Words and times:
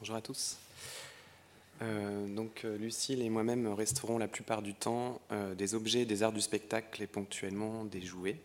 Bonjour 0.00 0.16
à 0.16 0.22
tous. 0.22 0.56
Euh, 1.82 2.26
donc 2.34 2.64
euh, 2.64 2.78
Lucille 2.78 3.20
et 3.20 3.28
moi-même 3.28 3.66
resterons 3.66 4.16
la 4.16 4.28
plupart 4.28 4.62
du 4.62 4.72
temps 4.72 5.20
euh, 5.30 5.54
des 5.54 5.74
objets 5.74 6.06
des 6.06 6.22
arts 6.22 6.32
du 6.32 6.40
spectacle 6.40 7.02
et 7.02 7.06
ponctuellement 7.06 7.84
des 7.84 8.00
jouets. 8.00 8.40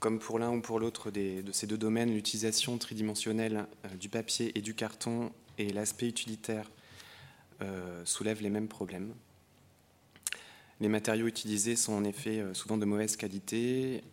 comme 0.00 0.18
pour 0.18 0.38
l'un 0.38 0.50
ou 0.50 0.62
pour 0.62 0.80
l'autre 0.80 1.10
de 1.10 1.52
ces 1.52 1.66
deux 1.66 1.76
domaines, 1.76 2.10
l'utilisation 2.10 2.78
tridimensionnelle 2.78 3.66
du 4.00 4.08
papier 4.08 4.56
et 4.56 4.62
du 4.62 4.74
carton 4.74 5.30
et 5.58 5.74
l'aspect 5.74 6.08
utilitaire 6.08 6.70
soulèvent 8.04 8.42
les 8.42 8.50
mêmes 8.50 8.68
problèmes. 8.68 9.12
Les 10.80 10.88
matériaux 10.88 11.26
utilisés 11.26 11.74
sont 11.74 11.92
en 11.92 12.04
effet 12.04 12.44
souvent 12.52 12.76
de 12.78 12.84
mauvaise 12.84 13.16
qualité, 13.16 14.04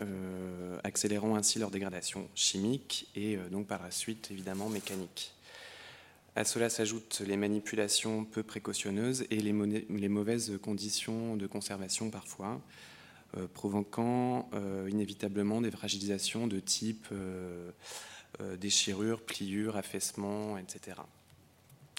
accélérant 0.83 1.35
ainsi 1.35 1.59
leur 1.59 1.69
dégradation 1.69 2.27
chimique 2.33 3.07
et 3.15 3.37
donc 3.51 3.67
par 3.67 3.83
la 3.83 3.91
suite 3.91 4.31
évidemment 4.31 4.67
mécanique. 4.67 5.35
À 6.37 6.43
cela 6.43 6.69
s'ajoutent 6.69 7.21
les 7.25 7.37
manipulations 7.37 8.25
peu 8.25 8.43
précautionneuses 8.43 9.25
et 9.31 9.37
les, 9.37 10.09
mauvaises 10.09 10.59
conditions 10.61 11.37
de 11.37 11.47
conservation 11.47 12.09
parfois, 12.09 12.59
euh, 13.37 13.47
provoquant 13.47 14.49
euh, 14.53 14.89
inévitablement 14.91 15.61
des 15.61 15.71
fragilisations 15.71 16.47
de 16.47 16.59
type 16.59 17.07
euh, 17.13 17.71
déchirures, 18.57 19.21
pliures, 19.21 19.77
affaissements, 19.77 20.57
etc. 20.57 20.97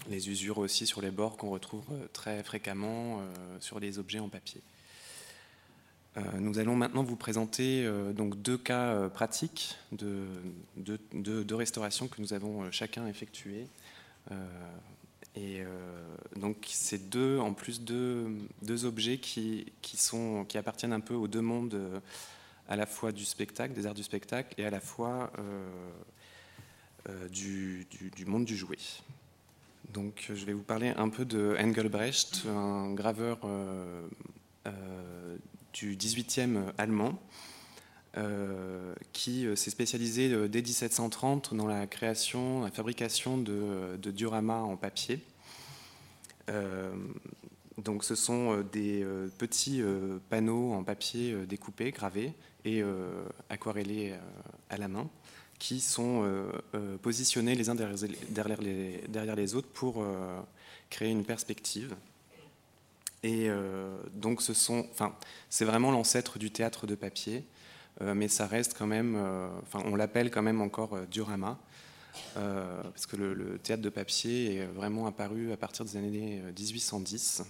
Les 0.08 0.30
usures 0.30 0.58
aussi 0.58 0.86
sur 0.86 1.00
les 1.00 1.10
bords 1.10 1.36
qu'on 1.36 1.50
retrouve 1.50 1.84
très 2.12 2.42
fréquemment 2.42 3.20
sur 3.60 3.80
les 3.80 3.98
objets 3.98 4.20
en 4.20 4.28
papier. 4.28 4.60
nous 6.38 6.58
allons 6.58 6.76
maintenant 6.76 7.02
vous 7.02 7.16
présenter 7.16 7.88
donc 8.14 8.40
deux 8.40 8.56
cas 8.56 9.08
pratiques 9.08 9.76
de, 9.92 11.54
restauration 11.54 12.06
que 12.06 12.20
nous 12.20 12.32
avons 12.32 12.70
chacun 12.70 13.06
effectués 13.08 13.66
euh, 14.30 14.34
et 15.34 15.60
euh, 15.60 15.66
donc 16.36 16.66
c'est 16.68 17.10
deux, 17.10 17.38
en 17.38 17.52
plus 17.52 17.82
deux, 17.82 18.28
deux 18.62 18.84
objets 18.84 19.18
qui, 19.18 19.66
appartiennent 20.54 20.92
un 20.92 21.00
peu 21.00 21.14
aux 21.14 21.28
deux 21.28 21.42
mondes, 21.42 21.74
euh, 21.74 22.00
à 22.68 22.76
la 22.76 22.86
fois 22.86 23.12
du 23.12 23.24
spectacle, 23.24 23.74
des 23.74 23.86
arts 23.86 23.94
du 23.94 24.02
spectacle, 24.02 24.54
et 24.58 24.64
à 24.64 24.70
la 24.70 24.80
fois 24.80 25.30
du, 27.30 27.86
du, 28.16 28.24
monde 28.26 28.44
du 28.44 28.56
jouet. 28.56 28.78
Donc 29.96 30.26
je 30.28 30.44
vais 30.44 30.52
vous 30.52 30.62
parler 30.62 30.92
un 30.98 31.08
peu 31.08 31.24
de 31.24 31.56
Engelbrecht, 31.58 32.44
un 32.46 32.92
graveur 32.92 33.38
du 35.72 35.96
18e 35.96 36.64
allemand, 36.76 37.18
euh, 38.18 38.94
qui 39.14 39.46
euh, 39.46 39.56
s'est 39.56 39.70
spécialisé 39.70 40.30
euh, 40.30 40.48
dès 40.48 40.60
1730 40.60 41.54
dans 41.54 41.66
la 41.66 41.86
création, 41.86 42.60
la 42.60 42.70
fabrication 42.70 43.38
de, 43.38 43.96
dioramas 44.10 44.60
en 44.60 44.76
papier. 44.76 45.22
donc 47.78 48.04
ce 48.04 48.14
sont 48.14 48.60
des 48.70 49.02
petits 49.38 49.82
panneaux 50.28 50.74
en 50.74 50.84
papier 50.84 51.34
découpés, 51.48 51.90
gravés 51.90 52.34
et 52.66 52.82
aquarellés 53.48 54.14
à 54.68 54.76
la 54.76 54.88
main 54.88 55.08
qui 55.58 55.80
sont 55.80 56.28
positionnés 57.02 57.54
les 57.54 57.68
uns 57.68 57.74
derrière 57.74 58.60
les, 58.60 59.54
autres 59.54 59.68
pour 59.68 60.04
créer 60.90 61.10
une 61.10 61.24
perspective. 61.24 61.94
Et 63.22 63.48
donc, 64.14 64.42
ce 64.42 64.54
sont, 64.54 64.86
enfin, 64.92 65.14
c'est 65.48 65.64
vraiment 65.64 65.90
l'ancêtre 65.90 66.38
du 66.38 66.50
théâtre 66.50 66.86
de 66.86 66.94
papier. 66.94 67.44
Euh, 68.02 68.14
mais 68.14 68.28
ça 68.28 68.46
reste 68.46 68.74
quand 68.76 68.86
même, 68.86 69.14
euh, 69.16 69.48
enfin, 69.62 69.82
on 69.86 69.96
l'appelle 69.96 70.30
quand 70.30 70.42
même 70.42 70.60
encore 70.60 70.94
euh, 70.94 71.06
diorama, 71.06 71.58
parce 72.34 73.06
que 73.06 73.16
le, 73.16 73.58
théâtre 73.58 73.82
de 73.82 73.90
papier 73.90 74.56
est 74.56 74.64
vraiment 74.64 75.06
apparu 75.06 75.52
à 75.52 75.56
partir 75.56 75.84
des 75.84 75.96
années 75.96 76.42
1810. 76.58 77.42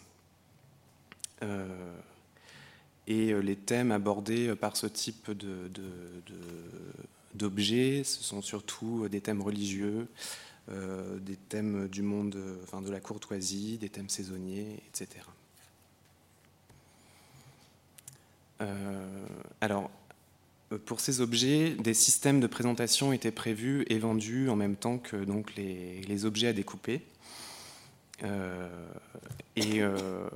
et 3.07 3.33
les 3.33 3.57
thèmes 3.57 3.93
abordés 3.93 4.57
par 4.57 4.77
ce 4.77 4.89
type 4.89 5.31
de, 5.31 5.71
d'objets, 7.37 8.03
ce 8.05 8.23
sont 8.23 8.43
surtout 8.43 9.09
des 9.09 9.21
thèmes 9.21 9.43
religieux, 9.43 10.09
des 10.69 11.37
thèmes 11.49 11.89
du 11.89 12.03
monde, 12.03 12.37
enfin 12.65 12.83
de 12.83 12.91
la 12.91 13.01
courtoisie, 13.01 13.79
des 13.79 13.89
thèmes 13.89 14.09
saisonniers, 14.09 14.81
etc. 14.89 15.21
alors, 19.61 19.91
euh, 20.73 20.79
pour 20.85 21.01
ces 21.01 21.21
objets, 21.21 21.71
des 21.75 21.95
systèmes 21.95 22.41
de 22.41 22.47
présentation 22.47 23.13
étaient 23.13 23.31
prévus 23.31 23.85
et 23.89 23.99
vendus 23.99 24.49
en 24.49 24.57
même 24.57 24.77
temps 24.77 24.99
que 24.99 25.17
donc, 25.17 25.55
les, 25.57 26.25
objets 26.25 26.49
à 26.49 26.53
découper. 26.53 27.03
Euh, 28.25 28.69
et 29.57 29.83
euh, 29.83 30.29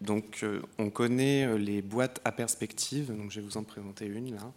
donc, 0.00 0.44
on 0.78 0.90
connaît 0.90 1.58
les 1.58 1.82
boîtes 1.82 2.20
à 2.24 2.32
perspective, 2.32 3.14
donc 3.16 3.30
je 3.30 3.40
vais 3.40 3.46
vous 3.46 3.56
en 3.56 3.64
présenter 3.64 4.06
une 4.06 4.34
là, 4.34 4.52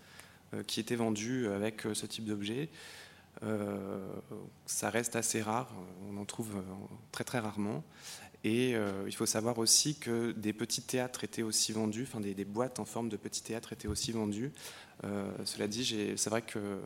qui 0.67 0.79
était 0.79 0.95
vendue 0.95 1.47
avec 1.47 1.81
ce 1.93 2.05
type 2.05 2.25
d'objet. 2.25 2.69
ça 4.65 4.89
reste 4.89 5.15
assez 5.15 5.41
rare, 5.41 5.71
on 6.09 6.17
en 6.17 6.25
trouve 6.25 6.61
très 7.11 7.23
très 7.23 7.39
rarement. 7.39 7.83
Et 8.43 8.75
il 9.05 9.15
faut 9.15 9.25
savoir 9.25 9.57
aussi 9.57 9.95
que 9.95 10.31
des 10.33 10.53
petits 10.53 10.83
théâtres 10.83 11.23
étaient 11.23 11.41
aussi 11.41 11.71
vendus, 11.71 12.07
enfin 12.07 12.19
des, 12.19 12.45
boîtes 12.45 12.79
en 12.79 12.85
forme 12.85 13.09
de 13.09 13.17
petits 13.17 13.43
théâtres 13.43 13.73
étaient 13.73 13.87
aussi 13.87 14.11
vendues 14.11 14.51
euh, 15.03 15.31
cela 15.43 15.67
dit, 15.67 16.15
c'est 16.15 16.29
vrai 16.29 16.41
que 16.41 16.79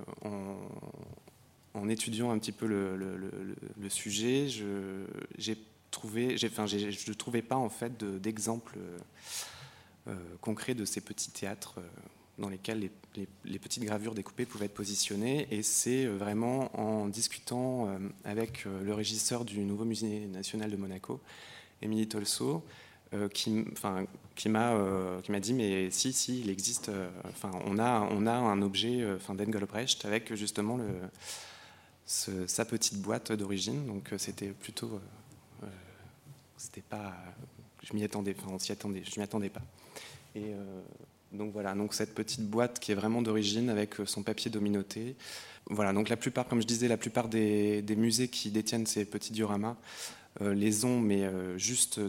en, 1.74 1.88
étudiant 1.90 2.31
un 2.31 2.40
petit 2.40 2.52
peu 2.52 2.68
le, 2.68 3.90
sujet, 3.90 4.48
j'ai 5.38 5.58
trouvé, 5.92 6.36
enfin, 6.46 6.66
je 6.66 6.78
ne 6.78 7.14
trouvais 7.14 7.42
pas 7.42 7.56
en 7.56 7.69
fait 7.69 8.03
d'exemple 8.03 8.78
euh, 10.08 10.16
concret 10.42 10.74
de 10.74 10.86
ces 10.86 11.02
petits 11.02 11.31
théâtres 11.31 11.75
euh, 11.80 11.88
dans 12.39 12.50
lesquels 12.50 12.89
les, 13.16 13.59
petites 13.59 13.83
gravures 13.83 14.16
découpées 14.16 14.45
pouvaient 14.45 14.66
être 14.66 14.73
positionnées. 14.73 15.47
Et 15.51 15.61
c'est 15.61 16.05
vraiment 16.05 16.75
en 16.79 17.07
discutant 17.07 17.89
avec 18.23 18.66
le 18.66 18.94
régisseur 18.94 19.45
du 19.45 19.59
nouveau 19.59 19.85
musée 19.85 20.27
national 20.27 20.72
de 20.72 20.77
Monaco, 20.77 21.19
Émilie 21.81 22.07
Tolso, 22.07 22.63
euh, 23.16 23.27
qui, 23.27 23.66
enfin, 23.72 24.05
qui 24.35 24.50
m'a 24.50 24.73
euh, 24.73 25.19
dit 25.39 25.55
mais 25.55 25.89
si 25.89 26.13
si 26.13 26.41
il 26.41 26.51
existe 26.51 26.89
euh, 26.89 27.09
enfin 27.27 27.50
on 27.66 27.79
a 27.79 28.07
on 28.11 28.27
a 28.27 28.33
un 28.33 28.61
objet 28.61 29.03
enfin 29.16 29.33
d'Engelbrecht 29.33 30.06
avec 30.06 30.31
justement 30.35 30.77
le 30.77 30.85
sa 32.06 32.66
petite 32.66 33.01
boîte 33.01 33.31
d'origine 33.31 33.88
donc 33.88 34.13
c'était 34.19 34.50
plutôt 34.50 35.01
c'était 36.56 36.83
pas 36.83 37.16
je 37.81 37.94
m'y 37.95 38.03
attendais 38.03 38.35
enfin 38.38 38.51
on 38.53 38.59
s'y 38.59 38.71
attendait 38.71 39.01
je 39.03 39.19
m'y 39.19 39.23
attendais 39.23 39.50
pas 39.50 39.63
et 40.35 40.53
donc 41.31 41.53
voilà 41.53 41.75
donc 41.75 41.94
cette 41.94 42.16
petite 42.16 42.45
boîte 42.50 42.79
qui 42.79 42.91
est 42.91 42.95
vraiment 42.95 43.22
d'origine 43.22 43.69
avec 43.69 43.95
son 44.06 44.23
papier 44.23 44.50
dominoté 44.50 45.16
voilà 45.67 45.94
donc 45.94 46.09
la 46.09 46.17
plupart 46.17 46.47
comme 46.47 46.62
je 46.62 46.67
disais 46.67 46.88
la 46.88 46.97
plupart 46.97 47.28
des, 47.28 47.84
musées 47.95 48.28
qui 48.28 48.50
détiennent 48.50 48.88
ces 48.88 49.06
petits 49.06 49.31
dioramas 49.31 49.78
euh, 50.41 50.53
les 50.53 50.85
ont, 50.85 51.00
mais 51.00 51.23
euh, 51.23 51.57
juste 51.57 52.00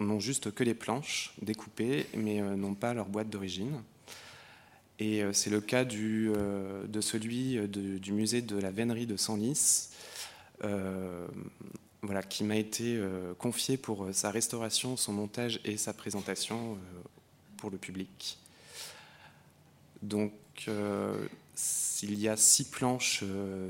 n'ont 0.00 0.20
juste 0.20 0.52
que 0.52 0.64
les 0.64 0.74
planches 0.74 1.32
découpées, 1.40 2.06
mais 2.14 2.42
euh, 2.42 2.56
n'ont 2.56 2.74
pas 2.74 2.92
leur 2.92 3.06
boîte 3.06 3.30
d'origine. 3.30 3.82
Et 4.98 5.22
c'est 5.32 5.50
le 5.50 5.60
cas 5.60 5.84
de 5.84 7.00
celui 7.00 7.58
du 7.66 8.12
musée 8.12 8.40
de 8.40 8.56
la 8.56 8.70
Vénerie 8.70 9.06
de 9.06 9.16
Senlis, 9.16 9.88
voilà, 10.60 12.22
qui 12.28 12.44
m'a 12.44 12.54
été 12.54 13.02
confié 13.36 13.76
pour 13.76 14.10
sa 14.12 14.30
restauration, 14.30 14.96
son 14.96 15.12
montage 15.12 15.58
et 15.64 15.76
sa 15.76 15.92
présentation 15.92 16.78
pour 17.56 17.70
le 17.70 17.78
public. 17.78 18.38
Donc, 20.02 20.32
il 20.66 22.20
y 22.20 22.28
a 22.28 22.36
six 22.36 22.64
planches 22.64 23.24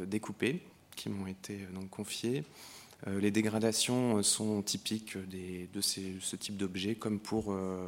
découpées 0.07 0.61
qui 0.97 1.09
m'ont 1.09 1.27
été 1.27 1.59
donc 1.75 1.91
confiées. 1.91 2.45
Euh, 3.09 3.21
les 3.21 3.31
dégradations 3.31 4.19
euh, 4.19 4.23
sont 4.23 4.63
typiques 4.63 5.17
de 5.17 5.81
ce 5.81 6.37
type 6.37 6.57
d'objets, 6.57 6.95
comme 6.95 7.19
pour 7.19 7.53
euh, 7.53 7.87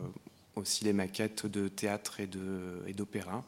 aussi 0.56 0.84
les 0.84 0.92
maquettes 0.92 1.46
de 1.46 1.68
théâtre 1.68 2.20
et 2.20 2.26
d'opéra. 2.94 3.44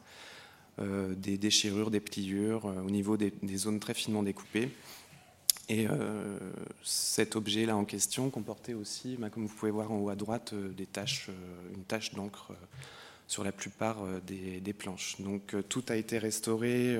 des 0.79 1.37
déchirures, 1.37 1.89
des 1.89 1.99
pliures 1.99 2.65
au 2.65 2.91
niveau 2.91 3.17
des, 3.17 3.31
zones 3.55 3.79
très 3.79 3.93
finement 3.93 4.23
découpées. 4.23 4.69
Et 5.69 5.87
cet 6.83 7.35
objet-là 7.35 7.75
en 7.75 7.83
question 7.85 8.29
comportait 8.29 8.73
aussi, 8.73 9.15
bah, 9.17 9.29
comme 9.29 9.47
vous 9.47 9.53
pouvez 9.53 9.71
voir 9.71 9.91
en 9.91 9.99
haut 9.99 10.09
à 10.09 10.15
droite, 10.15 10.53
une 10.53 11.83
tache 11.83 12.13
d'encre 12.13 12.53
sur 13.27 13.43
la 13.43 13.51
plupart 13.51 13.97
des, 14.25 14.73
planches. 14.73 15.19
Donc 15.19 15.55
tout 15.69 15.83
a 15.89 15.95
été 15.95 16.17
restauré, 16.17 16.97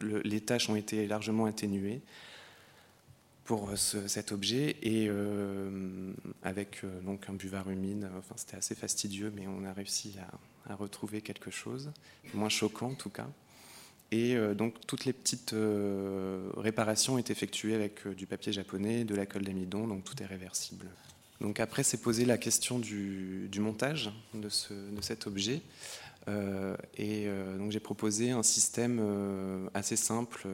les 0.00 0.40
taches 0.40 0.70
ont 0.70 0.76
été 0.76 1.06
largement 1.06 1.46
atténuées 1.46 2.00
pour 3.50 3.68
euh, 3.68 3.74
cet 3.74 4.30
objet 4.30 4.76
et 4.80 5.08
euh, 5.08 6.12
avec 6.44 6.84
euh, 6.84 7.00
donc 7.00 7.28
un 7.28 7.32
buvard 7.32 7.68
humide. 7.68 8.08
Enfin, 8.16 8.36
c'était 8.36 8.56
assez 8.56 8.76
fastidieux, 8.76 9.32
mais 9.34 9.48
on 9.48 9.64
a 9.64 9.72
réussi 9.72 10.14
à, 10.68 10.76
retrouver 10.76 11.20
quelque 11.20 11.50
chose, 11.50 11.90
moins 12.32 12.48
choquant 12.48 12.90
en 12.90 12.94
tout 12.94 13.10
cas. 13.10 13.26
Et 14.12 14.36
donc 14.54 14.74
toutes 14.86 15.04
les 15.04 15.12
petites 15.12 15.54
réparations 16.56 17.18
est 17.18 17.30
effectuées 17.30 17.74
avec 17.74 18.06
du 18.06 18.26
papier 18.26 18.52
japonais, 18.52 19.02
de 19.04 19.16
la 19.16 19.26
colle 19.26 19.42
d'amidon, 19.42 19.88
donc 19.88 20.04
tout 20.04 20.20
est 20.22 20.26
réversible. 20.26 20.86
Donc 21.40 21.58
après, 21.58 21.82
c'est 21.82 22.00
posé 22.00 22.24
la 22.24 22.36
question 22.36 22.78
du, 22.78 23.48
montage 23.58 24.12
de, 24.34 24.48
cet 25.00 25.26
objet. 25.26 25.62
Euh, 26.28 26.76
et 26.98 27.24
euh, 27.26 27.56
donc 27.56 27.72
j'ai 27.72 27.80
proposé 27.80 28.30
un 28.30 28.42
système 28.42 28.98
euh, 29.00 29.68
assez 29.72 29.96
simple 29.96 30.46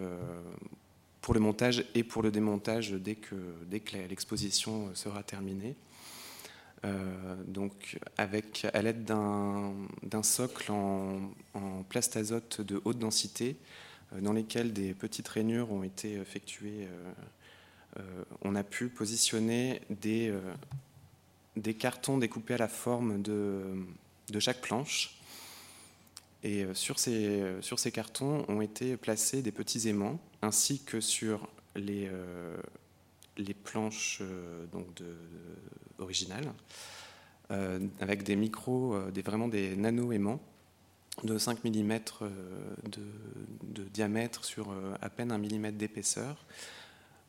pour 1.20 1.34
le 1.34 1.40
montage 1.40 1.84
et 1.96 2.04
pour 2.04 2.22
le 2.22 2.30
démontage 2.30 2.92
dès 2.92 3.16
que, 3.16 3.34
dès 3.66 3.80
que 3.80 3.96
l'exposition 3.96 4.94
sera 4.94 5.22
terminée. 5.24 5.74
donc 7.48 7.98
avec, 8.16 8.64
à 8.72 8.80
l'aide 8.80 9.04
d'un 9.04 10.22
socle 10.22 10.70
en, 10.70 11.32
en 11.54 11.82
plastazote 11.82 12.60
de 12.60 12.80
haute 12.84 12.98
densité, 12.98 13.56
dans 14.20 14.32
lesquels 14.32 14.72
des 14.72 14.94
petites 14.94 15.26
rainures 15.26 15.72
ont 15.72 15.82
été 15.82 16.14
effectuées 16.14 16.86
on 18.42 18.54
a 18.54 18.62
pu 18.62 18.88
positionner 18.88 19.80
des, 19.90 20.28
euh, 20.28 20.40
des, 21.56 21.74
cartons 21.74 22.18
découpés 22.18 22.54
à 22.54 22.58
la 22.58 22.68
forme 22.68 23.22
de, 23.22 23.86
chaque 24.38 24.60
planche. 24.60 25.18
Et 26.42 26.64
euh, 26.64 26.74
sur 26.74 26.98
ces, 26.98 27.92
cartons 27.92 28.44
ont 28.48 28.60
été 28.60 28.96
placés 28.96 29.42
des 29.42 29.52
petits 29.52 29.88
aimants, 29.88 30.20
ainsi 30.42 30.82
que 30.82 31.00
sur 31.00 31.48
les, 31.74 32.10
planches 33.64 34.22
donc 34.72 34.86
originales, 35.98 36.52
avec 38.00 38.22
des 38.22 38.36
micros, 38.36 38.98
des, 39.10 39.22
vraiment 39.22 39.48
des 39.48 39.76
nano-aimants 39.76 40.40
de 41.24 41.38
5 41.38 41.64
mm 41.64 41.98
de, 42.84 43.02
de, 43.62 43.84
diamètre 43.84 44.44
sur 44.44 44.74
à 45.00 45.08
peine 45.08 45.32
un 45.32 45.38
millimètre 45.38 45.78
d'épaisseur, 45.78 46.44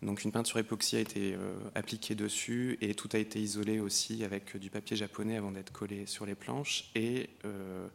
donc 0.03 0.23
une 0.23 0.31
peinture 0.31 0.59
époxy 0.59 0.95
a 0.95 0.99
été 0.99 1.33
euh, 1.33 1.57
appliquée 1.73 2.13
dessus 2.13 2.77
et 2.81 2.93
tout 2.93 3.09
a 3.13 3.17
été 3.17 3.39
isolé 3.39 3.79
aussi 3.79 4.23
avec 4.23 4.55
du 4.57 4.69
papier 4.69 4.95
japonais 4.95 5.37
avant 5.37 5.51
d'être 5.51 5.71
collé 5.71 6.05
sur 6.05 6.25
les 6.27 6.35
planches 6.35 6.91
et 6.93 7.31
euh, 7.45 7.87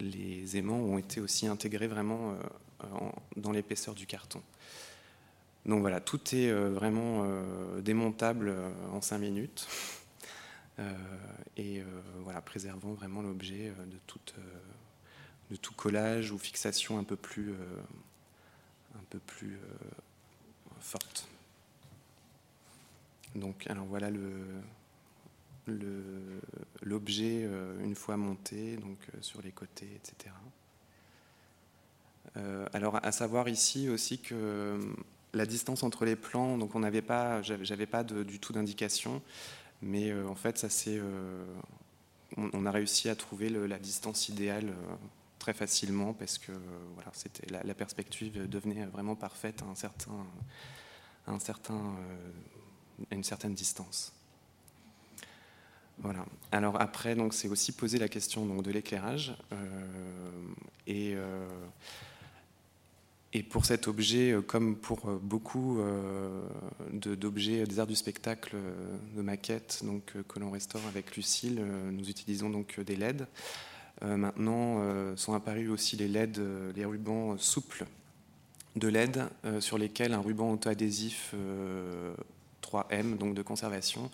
les 0.00 0.56
aimants 0.56 0.78
ont 0.78 0.96
été 0.96 1.20
aussi 1.20 1.46
intégrés 1.46 1.86
vraiment 1.86 2.32
euh, 2.32 2.86
dans 3.36 3.52
l'épaisseur 3.52 3.94
du 3.94 4.06
carton. 4.06 4.42
Donc 5.66 5.80
voilà, 5.80 6.00
tout 6.00 6.34
est 6.34 6.50
vraiment 6.50 7.26
démontable 7.80 8.54
en 8.90 9.02
5 9.02 9.18
minutes 9.18 9.68
et 11.58 11.82
voilà, 12.22 12.40
préservant 12.40 12.94
vraiment 12.94 13.20
l'objet 13.20 13.74
de, 13.86 13.98
de 15.50 15.56
tout 15.56 15.74
collage 15.74 16.32
ou 16.32 16.38
fixation 16.38 16.98
un 16.98 17.04
peu 17.04 17.16
plus, 17.16 17.52
un 18.94 19.04
peu 19.10 19.18
plus 19.18 19.58
forte. 20.80 21.28
Donc, 23.34 23.66
alors 23.68 23.86
voilà 23.86 24.10
l'objet 26.82 27.42
euh, 27.44 27.78
une 27.84 27.94
fois 27.94 28.16
monté, 28.16 28.76
donc 28.76 28.98
euh, 29.14 29.18
sur 29.20 29.42
les 29.42 29.52
côtés, 29.52 29.88
etc. 29.94 30.34
Euh, 32.36 32.66
alors, 32.72 33.04
à 33.04 33.12
savoir 33.12 33.48
ici 33.48 33.88
aussi 33.88 34.18
que 34.18 34.78
la 35.34 35.46
distance 35.46 35.82
entre 35.82 36.04
les 36.04 36.16
plans, 36.16 36.58
donc 36.58 36.74
on 36.74 36.80
n'avait 36.80 37.02
pas, 37.02 37.42
j'avais 37.42 37.86
pas 37.86 38.02
du 38.04 38.38
tout 38.38 38.52
d'indication, 38.52 39.22
mais 39.82 40.12
en 40.22 40.34
fait, 40.34 40.58
ça 40.58 40.68
c'est, 40.68 41.00
on, 42.36 42.66
a 42.66 42.70
réussi 42.70 43.08
à 43.08 43.14
trouver 43.14 43.50
la 43.50 43.78
distance 43.78 44.28
idéale 44.28 44.72
très 45.38 45.54
facilement 45.54 46.12
parce 46.12 46.38
que 46.38 46.52
c'était 47.12 47.46
la, 47.52 47.74
perspective 47.74 48.48
devenait 48.48 48.86
vraiment 48.86 49.14
parfaite 49.14 49.62
euh, 51.90 53.04
à 53.10 53.14
une 53.14 53.24
certaine 53.24 53.54
distance. 53.54 54.12
Voilà. 55.98 56.24
Alors 56.52 56.80
après, 56.80 57.16
c'est 57.32 57.48
aussi 57.48 57.72
poser 57.72 57.98
la 57.98 58.08
question 58.08 58.44
de 58.62 58.70
l'éclairage 58.70 59.36
euh, 59.52 59.56
et 60.86 61.14
euh, 61.14 61.46
et 63.34 63.42
pour 63.42 63.66
cet 63.66 63.88
objet, 63.88 64.34
comme 64.46 64.74
pour 64.74 65.00
beaucoup 65.20 65.78
d'objets 66.90 67.64
des 67.64 67.78
arts 67.78 67.86
du 67.86 67.94
spectacle, 67.94 68.56
de 69.14 69.20
maquettes, 69.20 69.82
donc 69.84 70.14
que 70.26 70.40
l'on 70.40 70.50
restaure 70.50 70.80
avec 70.88 71.14
Lucille, 71.14 71.62
nous 71.92 72.08
utilisons 72.08 72.48
donc 72.48 72.80
des 72.80 72.96
LED. 72.96 73.26
Euh, 74.02 74.16
maintenant 74.16 74.78
euh, 74.80 75.16
sont 75.16 75.34
apparus 75.34 75.70
aussi 75.70 75.96
les 75.96 76.06
LED, 76.06 76.38
euh, 76.38 76.72
les 76.76 76.84
rubans 76.84 77.36
souples 77.36 77.84
de 78.76 78.86
LED 78.86 79.24
sur 79.58 79.76
lesquels 79.76 80.12
un 80.12 80.20
ruban 80.20 80.52
auto-adhésif 80.52 81.34
3M, 82.62 83.16
donc 83.16 83.34
de 83.34 83.42
conservation, 83.42 84.08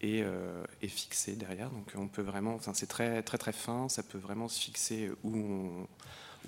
est, 0.00 0.24
fixé 0.88 1.36
derrière. 1.36 1.70
Donc 1.70 1.92
on 1.94 2.08
peut 2.08 2.22
vraiment, 2.22 2.58
c'est 2.72 2.88
très 2.88 3.22
très 3.22 3.38
très 3.38 3.52
fin, 3.52 3.88
ça 3.88 4.02
peut 4.02 4.18
vraiment 4.18 4.48
se 4.48 4.60
fixer 4.60 5.12
où 5.22 5.86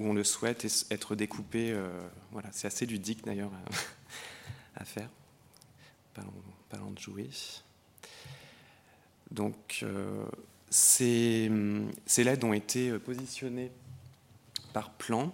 on, 0.00 0.12
le 0.12 0.24
souhaite 0.24 0.64
et 0.64 0.68
être 0.92 1.14
découpé. 1.14 1.78
voilà, 2.32 2.48
c'est 2.50 2.66
assez 2.66 2.86
ludique 2.86 3.24
d'ailleurs 3.24 3.52
à, 4.74 4.84
faire. 4.84 5.10
Parlons, 6.14 6.90
de 6.90 6.98
jouer. 6.98 7.30
Donc 9.30 9.84
ces, 10.70 11.50
LED 12.18 12.44
ont 12.44 12.52
été 12.52 12.98
positionnés 12.98 13.70
par 14.72 14.90
plan, 14.90 15.32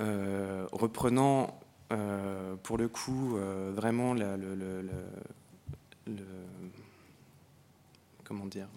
euh, 0.00 0.66
reprenant 0.72 1.60
euh, 1.92 2.56
pour 2.62 2.78
le 2.78 2.88
coup 2.88 3.36
euh, 3.36 3.72
vraiment 3.74 4.14
le, 4.14 4.88
comment 8.24 8.46
dire 8.46 8.68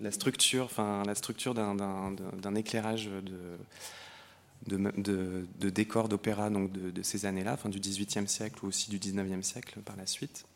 la 0.00 0.10
structure, 0.10 0.64
enfin 0.64 1.02
la 1.06 1.14
structure 1.14 1.54
d'un 1.54 2.54
éclairage 2.54 3.08
de, 4.66 4.76
de, 4.98 5.70
décors 5.70 6.08
d'opéra 6.08 6.50
donc 6.50 6.72
de, 6.72 7.02
ces 7.02 7.24
années-là, 7.24 7.56
fin 7.56 7.68
du 7.68 7.80
XVIIIe 7.80 8.28
siècle 8.28 8.64
ou 8.64 8.68
aussi 8.68 8.90
du 8.90 8.98
XIXe 8.98 9.46
siècle 9.46 9.80
par 9.80 9.96
la 9.96 10.06
suite. 10.06 10.46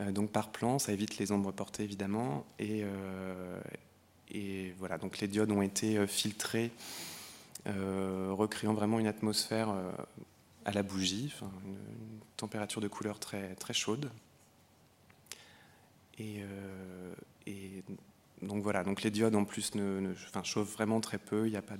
Euh, 0.00 0.12
donc 0.12 0.30
par 0.30 0.50
plan, 0.50 0.78
ça 0.78 0.92
évite 0.92 1.18
les 1.18 1.32
ombres 1.32 1.52
portées 1.52 1.84
évidemment. 1.84 2.46
Et, 2.58 2.82
euh, 2.84 3.60
voilà, 4.78 4.98
donc 4.98 5.18
les 5.18 5.28
diodes 5.28 5.50
ont 5.50 5.62
été 5.62 5.96
euh, 5.98 6.06
filtrées, 6.06 6.70
recréant 7.66 8.72
vraiment 8.72 8.98
une 8.98 9.06
atmosphère 9.06 9.68
à 10.64 10.72
la 10.72 10.82
bougie, 10.82 11.34
une, 11.66 11.76
température 12.36 12.80
de 12.80 12.88
couleur 12.88 13.18
très, 13.18 13.54
très 13.56 13.74
chaude. 13.74 14.10
Et, 16.18 16.42
donc 18.40 18.62
voilà, 18.62 18.84
donc 18.84 19.02
les 19.02 19.10
diodes 19.10 19.34
en 19.34 19.44
plus 19.44 19.74
ne, 19.74 20.14
chauffent 20.44 20.72
vraiment 20.72 21.00
très 21.00 21.18
peu, 21.18 21.46
il 21.46 21.50
n'y 21.50 21.56
a 21.56 21.62
pas 21.62 21.76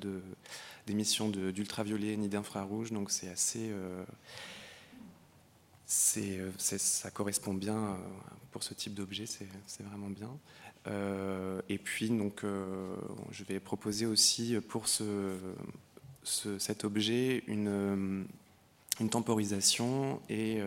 d'émission 0.87 1.31
d'ultraviolet 1.31 2.17
ni 2.17 2.29
d'infrarouge, 2.29 2.93
donc 2.93 3.11
c'est 3.11 3.29
assez, 3.31 3.73
ça 5.89 7.11
correspond 7.11 7.55
bien 7.55 7.77
euh, 7.77 7.97
pour 8.53 8.63
ce 8.63 8.75
type 8.75 8.95
d'objet, 8.95 9.25
c'est 9.27 9.83
vraiment 9.83 10.11
bien. 10.11 10.31
Euh, 10.87 11.61
et 11.69 11.79
puis, 11.79 12.11
donc, 12.11 12.45
je 13.31 13.45
vais 13.45 13.59
proposer 13.59 14.07
aussi 14.07 14.57
pour 14.69 14.87
ce, 14.89 15.39
cet 16.23 16.85
objet 16.85 17.43
une, 17.47 18.27
une 19.01 19.11
temporisation 19.11 20.21
et 20.29 20.61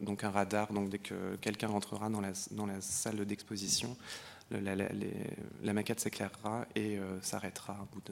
donc 0.00 0.24
un 0.24 0.30
radar. 0.30 0.72
Donc, 0.72 0.90
dès 0.90 0.98
que 0.98 1.36
quelqu'un 1.36 1.68
rentrera 1.68 2.08
dans 2.08 2.20
la, 2.20 2.32
dans 2.52 2.66
la 2.66 2.80
salle 2.80 3.24
d'exposition, 3.24 3.96
la, 4.50 4.74
la, 4.74 5.72
maquette 5.72 6.00
s'éclairera 6.00 6.66
et 6.74 6.98
s'arrêtera 7.22 7.78
au 7.82 7.94
bout 7.94 8.02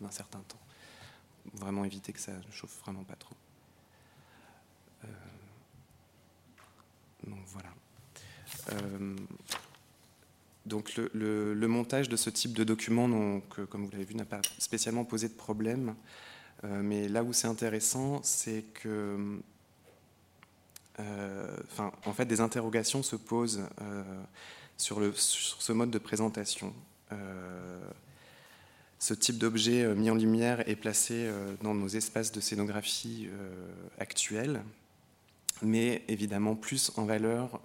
d'un 0.00 0.10
certain 0.10 0.40
temps. 0.40 0.60
Vraiment 1.54 1.84
éviter 1.84 2.12
que 2.12 2.20
ça 2.20 2.32
ne 2.32 2.52
chauffe 2.52 2.78
vraiment 2.80 3.04
pas 3.04 3.16
trop. 3.16 3.36
Donc 7.28 7.40
voilà. 7.46 7.70
Euh, 8.72 9.16
donc 10.66 10.96
le, 10.96 11.66
montage 11.66 12.08
de 12.08 12.16
ce 12.16 12.30
type 12.30 12.52
de 12.52 12.64
document, 12.64 13.08
donc, 13.08 13.64
comme 13.66 13.84
vous 13.84 13.90
l'avez 13.90 14.04
vu, 14.04 14.14
n'a 14.14 14.24
pas 14.24 14.40
spécialement 14.58 15.04
posé 15.04 15.28
de 15.28 15.34
problème. 15.34 15.94
Euh, 16.64 16.82
mais 16.82 17.08
là 17.08 17.22
où 17.22 17.32
c'est 17.32 17.46
intéressant, 17.46 18.20
c'est 18.22 18.64
que, 18.74 19.40
euh, 21.00 21.56
en 21.78 22.12
fait, 22.12 22.26
des 22.26 22.40
interrogations 22.40 23.02
se 23.02 23.16
posent 23.16 23.62
sur, 24.76 25.00
sur 25.16 25.62
ce 25.62 25.72
mode 25.72 25.90
de 25.90 25.98
présentation. 25.98 26.74
ce 28.98 29.14
type 29.14 29.38
d'objet 29.38 29.94
mis 29.94 30.10
en 30.10 30.16
lumière 30.16 30.68
est 30.68 30.76
placé 30.76 31.30
dans 31.62 31.74
nos 31.74 31.88
espaces 31.88 32.32
de 32.32 32.40
scénographie 32.40 33.28
actuels, 33.98 34.60
mais 35.62 36.02
évidemment 36.08 36.54
plus 36.54 36.92
en 36.96 37.04
valeur 37.04 37.60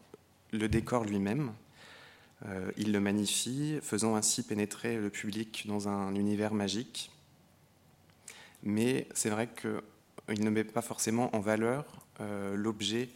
le 0.52 0.68
décor 0.68 1.06
lui-même. 1.06 1.54
il 2.78 2.92
le 2.92 3.00
magnifie, 3.00 3.80
faisant 3.82 4.16
ainsi 4.16 4.44
pénétrer 4.44 4.98
le 4.98 5.10
public 5.10 5.66
dans 5.68 5.88
un 5.88 6.14
univers 6.16 6.54
magique. 6.54 7.12
Mais 8.64 9.08
c'est 9.14 9.30
vrai 9.30 9.50
qu'il 9.50 10.44
ne 10.44 10.50
met 10.50 10.64
pas 10.64 10.82
forcément 10.82 11.36
en 11.36 11.40
valeur 11.40 11.86
l'objet 12.20 13.10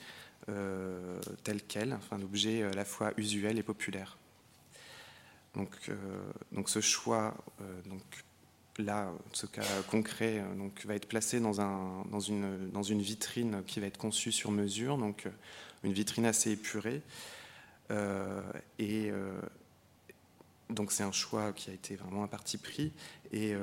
tel 1.43 1.61
quel, 1.67 1.93
enfin 1.93 2.17
l'objet 2.17 2.63
à 2.63 2.71
la 2.71 2.85
fois 2.85 3.13
usuel 3.17 3.57
et 3.59 3.63
populaire. 3.63 4.17
Donc, 5.55 5.91
donc 6.51 6.69
ce 6.69 6.81
choix 6.81 7.35
donc, 7.85 8.01
là, 8.79 9.11
ce 9.33 9.45
cas 9.45 9.63
concret 9.89 10.39
euh, 10.39 10.69
va 10.85 10.95
être 10.95 11.07
placé 11.07 11.39
dans, 11.39 11.61
un, 11.61 12.05
dans, 12.11 12.19
une, 12.19 13.01
vitrine 13.01 13.63
qui 13.65 13.79
va 13.79 13.87
être 13.87 13.97
conçue 13.97 14.31
sur 14.31 14.51
mesure, 14.51 14.97
donc 14.97 15.25
euh, 15.25 15.31
une 15.83 15.93
vitrine 15.93 16.25
assez 16.25 16.51
épurée. 16.51 17.01
Euh, 17.89 18.41
et 18.79 19.11
donc 20.69 20.91
c'est 20.91 21.03
un 21.03 21.13
choix 21.13 21.53
qui 21.53 21.69
a 21.69 21.73
été 21.73 21.95
vraiment 21.95 22.23
un 22.23 22.27
parti 22.27 22.57
pris. 22.57 22.91
Et, 23.31 23.55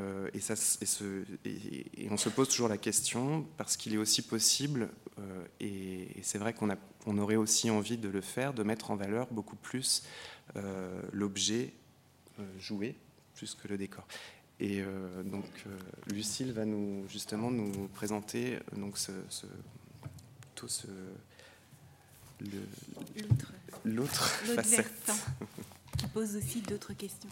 on 2.10 2.16
se 2.16 2.28
pose 2.30 2.48
toujours 2.48 2.68
la 2.68 2.78
question, 2.78 3.46
parce 3.56 3.76
qu'il 3.76 3.94
est 3.94 3.98
aussi 3.98 4.22
possible, 4.22 4.88
et, 5.60 6.08
c'est 6.22 6.38
vrai 6.38 6.54
qu'on 6.54 6.70
on 7.06 7.18
aurait 7.18 7.36
aussi 7.36 7.70
envie 7.70 7.98
de 7.98 8.08
le 8.08 8.22
faire, 8.22 8.54
de 8.54 8.62
mettre 8.62 8.90
en 8.90 8.96
valeur 8.96 9.26
beaucoup 9.30 9.56
plus 9.56 10.04
l'objet 11.12 11.74
joué, 12.58 12.96
plus 13.34 13.54
que 13.54 13.68
le 13.68 13.76
décor. 13.76 14.06
Et 14.60 14.80
euh, 14.80 15.22
donc, 15.24 15.44
euh, 15.66 15.76
Lucille 16.12 16.52
va 16.52 16.64
nous, 16.64 17.08
justement 17.08 17.50
nous 17.50 17.88
présenter 17.88 18.54
euh, 18.54 18.76
donc 18.76 18.98
ce, 18.98 19.12
ce, 19.28 19.46
tout 20.54 20.68
ce, 20.68 20.86
l'autre 23.84 24.28
facette. 24.28 25.12
qui 25.98 26.06
pose 26.06 26.36
aussi 26.36 26.60
d'autres 26.60 26.92
questions. 26.92 27.28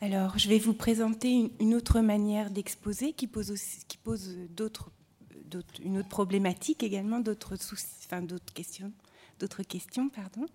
Alors, 0.00 0.38
je 0.38 0.48
vais 0.48 0.58
vous 0.58 0.74
présenter 0.74 1.50
une, 1.60 1.74
autre 1.74 2.00
manière 2.00 2.50
d'exposer 2.50 3.12
qui 3.12 3.26
pose, 3.26 3.50
aussi, 3.50 3.84
qui 3.86 3.98
pose 3.98 4.36
d'autres, 4.50 4.90
une 5.84 5.98
autre 5.98 6.08
problématique 6.08 6.82
également, 6.82 7.20
d'autres, 7.20 7.54
enfin, 8.06 8.22
d'autres 8.22 8.52
questions. 8.52 8.92
D'autres 9.38 9.62
questions 9.62 10.08
pardon. 10.08 10.46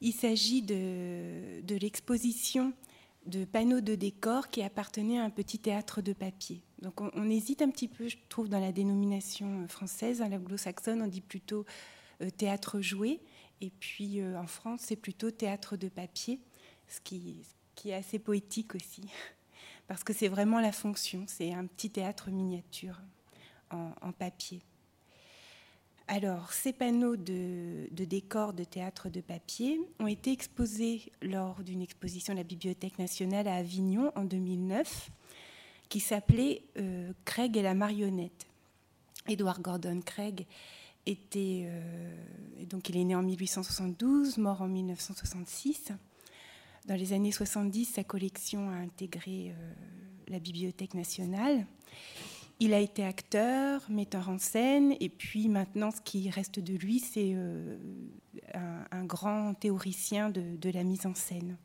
Il 0.00 0.12
s'agit 0.12 0.62
de, 0.62 1.60
de 1.62 1.76
l'exposition 1.76 2.72
de 3.26 3.44
panneaux 3.44 3.80
de 3.80 3.94
décor 3.94 4.48
qui 4.50 4.62
appartenaient 4.62 5.18
à 5.18 5.24
un 5.24 5.30
petit 5.30 5.58
théâtre 5.58 6.02
de 6.02 6.12
papier. 6.12 6.62
Donc 6.80 7.00
on, 7.00 7.30
hésite 7.30 7.62
un 7.62 7.70
petit 7.70 7.88
peu, 7.88 8.08
je 8.08 8.16
trouve, 8.28 8.48
dans 8.48 8.58
la 8.58 8.72
dénomination 8.72 9.66
française. 9.68 10.22
À 10.22 10.28
l'anglo-saxonne, 10.28 11.02
on 11.02 11.06
dit 11.06 11.20
plutôt 11.20 11.64
euh, 12.20 12.30
théâtre 12.30 12.80
joué. 12.80 13.20
Et 13.60 13.70
puis 13.70 14.20
euh, 14.20 14.38
en 14.38 14.46
France, 14.46 14.80
c'est 14.82 14.96
plutôt 14.96 15.30
théâtre 15.30 15.76
de 15.76 15.88
papier, 15.88 16.40
ce 16.88 17.00
qui 17.00 17.44
est 17.84 17.94
assez 17.94 18.18
poétique 18.18 18.74
aussi. 18.74 19.02
Parce 19.88 20.04
que 20.04 20.12
c'est 20.12 20.28
vraiment 20.28 20.60
la 20.60 20.72
fonction, 20.72 21.24
c'est 21.26 21.52
un 21.52 21.66
petit 21.66 21.90
théâtre 21.90 22.30
miniature 22.30 23.00
en 23.70 24.12
papier. 24.12 24.62
Alors, 26.08 26.52
ces 26.52 26.72
panneaux 26.72 27.16
de, 27.16 27.88
décors 27.90 28.52
de 28.52 28.64
théâtre 28.64 29.08
de 29.08 29.20
papier 29.20 29.80
ont 30.00 30.06
été 30.06 30.32
exposés 30.32 31.12
lors 31.22 31.62
d'une 31.62 31.80
exposition 31.80 32.34
de 32.34 32.38
la 32.38 32.44
Bibliothèque 32.44 32.98
nationale 32.98 33.48
à 33.48 33.54
Avignon 33.54 34.12
en 34.16 34.24
2009, 34.24 35.10
qui 35.88 36.00
s'appelait 36.00 36.62
euh, 36.78 37.12
Craig 37.24 37.56
et 37.56 37.62
la 37.62 37.74
marionnette. 37.74 38.46
Edward 39.28 39.62
Gordon 39.62 40.00
Craig 40.04 40.46
était, 41.06 41.64
euh, 41.66 42.14
donc 42.68 42.88
il 42.88 42.96
est 42.96 43.04
né 43.04 43.14
en 43.14 43.22
1872, 43.22 44.38
mort 44.38 44.62
en 44.62 44.68
1966. 44.68 45.92
Dans 46.86 46.96
les 46.96 47.12
années 47.12 47.32
70, 47.32 47.84
sa 47.84 48.04
collection 48.04 48.70
a 48.70 48.74
intégré 48.74 49.50
euh, 49.50 49.72
la 50.28 50.40
Bibliothèque 50.40 50.94
nationale. 50.94 51.64
Il 52.64 52.74
a 52.74 52.78
été 52.78 53.04
acteur, 53.04 53.82
metteur 53.90 54.28
en 54.28 54.38
scène, 54.38 54.94
et 55.00 55.08
puis 55.08 55.48
maintenant, 55.48 55.90
ce 55.90 56.00
qui 56.00 56.30
reste 56.30 56.60
de 56.60 56.74
lui, 56.74 57.00
c'est 57.00 57.32
euh, 57.34 57.76
un, 58.92 59.04
grand 59.04 59.54
théoricien 59.54 60.30
de, 60.30 60.70
la 60.70 60.84
mise 60.84 61.04
en 61.04 61.14
scène. 61.16 61.56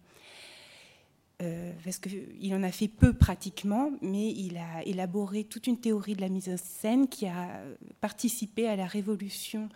Euh, 1.43 1.71
parce 1.83 1.99
qu'il 1.99 2.51
en 2.55 2.63
a 2.63 2.71
fait 2.71 2.87
peu 2.87 3.13
pratiquement, 3.13 3.91
mais 4.01 4.31
il 4.31 4.57
a 4.57 4.83
élaboré 4.87 5.43
toute 5.43 5.67
une 5.67 5.79
théorie 5.79 6.15
de 6.15 6.21
la 6.21 6.29
mise 6.29 6.49
en 6.49 6.57
scène 6.57 7.07
qui 7.07 7.27
a 7.27 7.61
participé 8.01 8.67
à 8.67 8.75
la 8.75 8.87
révolution 8.87 9.69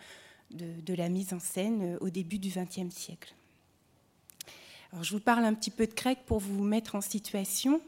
de, 0.50 0.92
la 0.92 1.08
mise 1.08 1.32
en 1.32 1.38
scène 1.38 1.82
euh, 1.82 1.98
au 2.00 2.10
début 2.10 2.40
du 2.40 2.48
XXe 2.48 2.92
siècle. 2.92 3.32
Je 5.00 5.12
vous 5.12 5.20
parle 5.20 5.44
un 5.44 5.54
petit 5.54 5.70
peu 5.70 5.86
de 5.86 5.94
Craig 5.94 6.18
pour 6.26 6.40
vous 6.40 6.64
mettre 6.64 6.96
en 6.96 7.00
situation. 7.00 7.80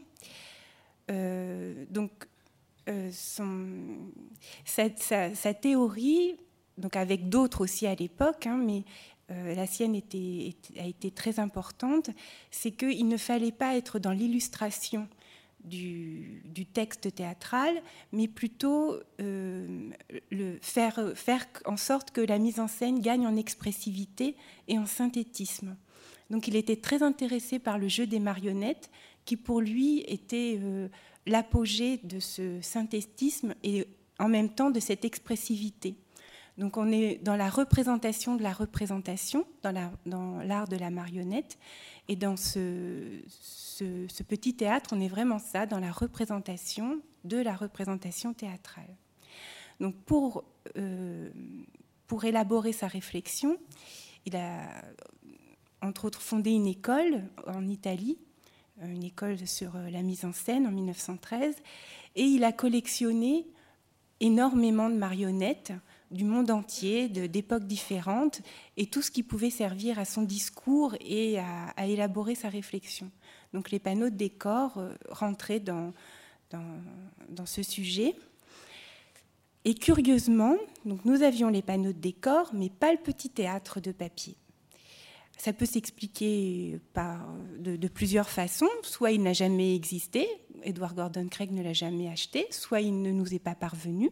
donc, 1.09 2.11
euh, 2.87 3.09
sa, 4.65 5.53
théorie, 5.53 6.35
donc 6.77 6.95
avec 6.95 7.29
d'autres 7.29 7.61
aussi 7.61 7.87
à 7.87 7.95
l'époque, 7.95 8.45
hein, 8.45 8.57
mais 8.57 8.83
euh, 9.31 9.55
la 9.55 9.65
sienne 9.65 9.95
a 9.95 10.85
été 10.85 11.11
très 11.11 11.39
importante, 11.39 12.11
c'est 12.51 12.71
qu'il 12.71 13.07
ne 13.07 13.17
fallait 13.17 13.51
pas 13.51 13.75
être 13.75 13.97
dans 13.97 14.11
l'illustration 14.11 15.07
du, 15.63 16.43
texte 16.73 17.15
théâtral, 17.15 17.73
mais 18.11 18.27
plutôt 18.27 18.97
euh, 19.19 19.89
faire 20.61 20.99
en 21.65 21.77
sorte 21.77 22.11
que 22.11 22.21
la 22.21 22.37
mise 22.37 22.59
en 22.59 22.67
scène 22.67 22.99
gagne 22.99 23.25
en 23.25 23.35
expressivité 23.35 24.35
et 24.67 24.77
en 24.77 24.85
synthétisme. 24.85 25.75
Donc 26.29 26.47
il 26.47 26.55
était 26.55 26.75
très 26.75 27.01
intéressé 27.01 27.57
par 27.57 27.79
le 27.79 27.87
jeu 27.87 28.05
des 28.05 28.19
marionnettes, 28.19 28.91
qui 29.25 29.37
pour 29.37 29.59
lui 29.59 30.03
était 30.07 30.59
l'apogée 31.25 31.97
de 32.03 32.19
ce 32.19 32.61
synthétisme 32.61 33.55
et 33.63 33.87
en 34.19 34.29
même 34.29 34.49
temps 34.49 34.69
de 34.69 34.79
cette 34.79 35.05
expressivité. 35.05 35.95
Donc 36.57 36.77
on 36.77 36.89
est 36.91 37.21
dans 37.21 37.35
la 37.35 37.49
représentation 37.49 38.35
de 38.35 38.43
la 38.43 38.53
représentation, 38.53 39.45
dans 39.63 40.41
l'art 40.43 40.67
de 40.67 40.77
la 40.77 40.89
marionnette. 40.89 41.57
Et 42.07 42.15
dans 42.15 42.37
ce, 42.37 43.21
petit 44.27 44.55
théâtre, 44.55 44.91
on 44.93 45.01
est 45.01 45.07
vraiment 45.07 45.39
ça, 45.39 45.65
dans 45.65 45.79
la 45.79 45.91
représentation 45.91 47.01
de 47.23 47.37
la 47.37 47.55
représentation 47.55 48.33
théâtrale. 48.33 48.95
Donc 49.79 49.95
pour, 50.05 50.45
euh, 50.77 51.29
élaborer 52.23 52.71
sa 52.71 52.87
réflexion, 52.87 53.57
il 54.25 54.37
a 54.37 54.81
entre 55.81 56.05
autres 56.05 56.21
fondé 56.21 56.51
une 56.51 56.67
école 56.67 57.23
en 57.45 57.67
Italie 57.67 58.17
une 58.81 59.03
école 59.03 59.47
sur 59.47 59.75
euh, 59.75 59.89
la 59.89 60.01
mise 60.01 60.25
en 60.25 60.33
scène 60.33 60.67
en 60.67 60.71
1913, 60.71 61.55
et 62.15 62.23
il 62.23 62.43
a 62.43 62.51
collectionné 62.51 63.47
énormément 64.19 64.89
de 64.89 64.95
marionnettes 64.95 65.73
du 66.11 66.23
monde 66.23 66.51
entier, 66.51 67.09
d'époques 67.09 67.65
différentes, 67.65 68.41
et 68.77 68.85
tout 68.85 69.01
ce 69.01 69.11
qui 69.11 69.23
pouvait 69.23 69.49
servir 69.49 69.99
à 69.99 70.05
son 70.05 70.21
discours 70.21 70.95
et 71.01 71.39
à, 71.39 71.87
élaborer 71.87 72.35
sa 72.35 72.47
réflexion. 72.49 73.09
Donc 73.53 73.71
les 73.71 73.79
panneaux 73.79 74.09
de 74.09 74.15
décor 74.15 74.77
euh, 74.77 74.93
rentraient 75.09 75.59
dans, 75.59 75.93
dans, 76.51 76.79
dans, 77.29 77.45
ce 77.45 77.63
sujet. 77.63 78.15
Et 79.65 79.73
curieusement, 79.73 80.55
donc 80.85 81.03
nous 81.05 81.23
avions 81.23 81.49
les 81.49 81.63
panneaux 81.63 81.93
de 81.93 81.99
décor, 81.99 82.51
mais 82.53 82.69
pas 82.69 82.91
le 82.91 82.99
petit 82.99 83.29
théâtre 83.29 83.81
de 83.81 83.91
papier. 83.91 84.37
Ça 85.37 85.53
peut 85.53 85.65
s'expliquer 85.65 86.79
de, 87.57 87.87
plusieurs 87.87 88.29
façons. 88.29 88.69
Soit 88.83 89.11
il 89.11 89.21
n'a 89.21 89.33
jamais 89.33 89.75
existé, 89.75 90.27
Edward 90.63 90.95
Gordon 90.95 91.27
Craig 91.27 91.51
ne 91.51 91.61
l'a 91.61 91.73
jamais 91.73 92.09
acheté, 92.09 92.47
soit 92.51 92.81
il 92.81 93.01
ne 93.01 93.11
nous 93.11 93.33
est 93.33 93.39
pas 93.39 93.55
parvenu. 93.55 94.09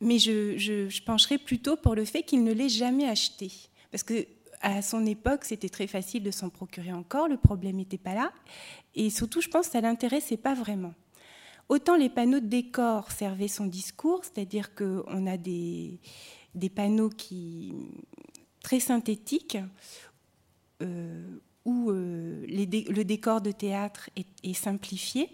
Mais 0.00 0.18
je, 0.18 1.04
pencherai 1.04 1.38
plutôt 1.38 1.76
pour 1.76 1.94
le 1.94 2.04
fait 2.04 2.22
qu'il 2.22 2.44
ne 2.44 2.52
l'ait 2.52 2.68
jamais 2.68 3.08
acheté. 3.08 3.50
Parce 3.90 4.04
que 4.04 4.26
à 4.60 4.82
son 4.82 5.06
époque, 5.06 5.44
c'était 5.44 5.68
très 5.68 5.86
facile 5.86 6.22
de 6.22 6.32
s'en 6.32 6.50
procurer 6.50 6.92
encore, 6.92 7.28
le 7.28 7.36
problème 7.36 7.76
n'était 7.76 7.98
pas 7.98 8.14
là. 8.14 8.32
Et 8.96 9.08
surtout, 9.08 9.40
je 9.40 9.48
pense 9.48 9.66
que 9.66 9.72
ça 9.72 9.80
l'intéressait 9.80 10.36
pas 10.36 10.54
vraiment. 10.54 10.94
Autant 11.68 11.96
les 11.96 12.08
panneaux 12.08 12.40
de 12.40 12.46
décor 12.46 13.12
servaient 13.12 13.48
son 13.48 13.66
discours, 13.66 14.24
c'est-à-dire 14.24 14.74
qu'on 14.74 15.26
a 15.26 15.36
des 15.36 16.00
panneaux 16.74 17.10
qui, 17.10 17.72
très 18.68 18.80
synthétique 18.80 19.56
euh, 20.82 21.40
où 21.64 21.90
euh, 21.90 22.44
le 22.46 23.02
décor 23.02 23.40
de 23.40 23.50
théâtre 23.50 24.10
est, 24.14 24.52
simplifié. 24.52 25.30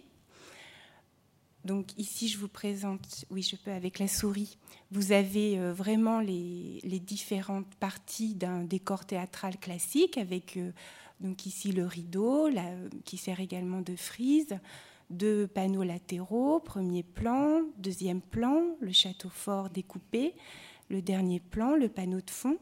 Donc 1.65 1.99
ici, 1.99 2.29
je 2.29 2.39
vous 2.39 2.47
présente, 2.47 3.25
oui, 3.31 3.43
je 3.43 3.57
peux 3.57 3.73
avec 3.73 3.99
la 3.99 4.07
souris. 4.07 4.57
Vous 4.93 5.11
avez 5.11 5.59
euh, 5.59 5.73
vraiment 5.73 6.21
les, 6.21 6.81
différentes 7.05 7.75
parties 7.81 8.37
d'un 8.37 8.63
décor 8.63 9.05
théâtral 9.05 9.59
classique, 9.59 10.17
avec 10.17 10.57
donc 11.19 11.45
ici 11.45 11.73
le 11.73 11.87
rideau, 11.87 12.49
qui 13.05 13.17
sert 13.17 13.41
également 13.41 13.81
de 13.81 13.97
frise, 13.97 14.61
deux 15.11 15.49
panneaux 15.49 15.83
latéraux, 15.83 16.61
premier 16.61 17.03
plan, 17.03 17.63
deuxième 17.79 18.21
plan, 18.21 18.63
le 18.81 18.93
château 18.93 19.29
fort 19.29 19.71
découpé, 19.71 20.37
le 20.89 21.03
dernier 21.03 21.41
plan, 21.41 21.75
le 21.75 21.89
panneau 21.89 22.21
de 22.21 22.31
fond, 22.31 22.59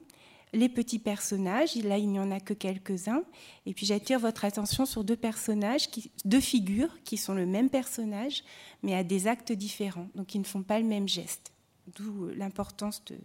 les 0.52 0.68
petits 0.68 0.99
personnages. 0.99 1.76
Là, 1.76 1.99
il 1.99 2.09
n'y 2.09 2.21
en 2.21 2.30
a 2.30 2.40
que 2.40 2.54
quelques-uns. 2.54 3.23
Et 3.66 3.75
puis 3.75 3.87
j'attire 3.87 4.18
votre 4.18 4.44
attention 4.44 4.87
sur 4.87 5.04
deux 5.04 5.16
personnages, 5.16 5.88
deux 6.25 6.40
figures 6.40 7.02
qui 7.04 7.16
sont 7.16 7.35
le 7.35 7.47
même 7.47 7.71
personnage, 7.71 8.44
mais 8.82 8.94
à 8.94 9.04
des 9.04 9.26
actes 9.26 9.52
différents, 9.52 10.09
donc 10.14 10.28
qui 10.28 10.38
ne 10.38 10.44
font 10.44 10.62
pas 10.62 10.78
le 10.78 10.87
même 10.87 11.09
geste. 11.09 11.52
D'où 11.97 12.28
l'importance 12.37 13.04
de, 13.06 13.16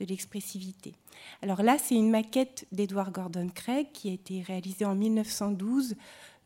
de 0.00 0.04
l'expressivité. 0.06 0.94
Alors 1.42 1.62
là, 1.62 1.76
c'est 1.78 1.96
une 1.96 2.10
maquette 2.10 2.66
d'Edward 2.72 3.12
Gordon 3.12 3.48
Craig 3.52 3.88
qui 3.92 4.08
a 4.10 4.12
été 4.12 4.42
réalisée 4.42 4.84
en 4.84 4.94
1912, 4.94 5.96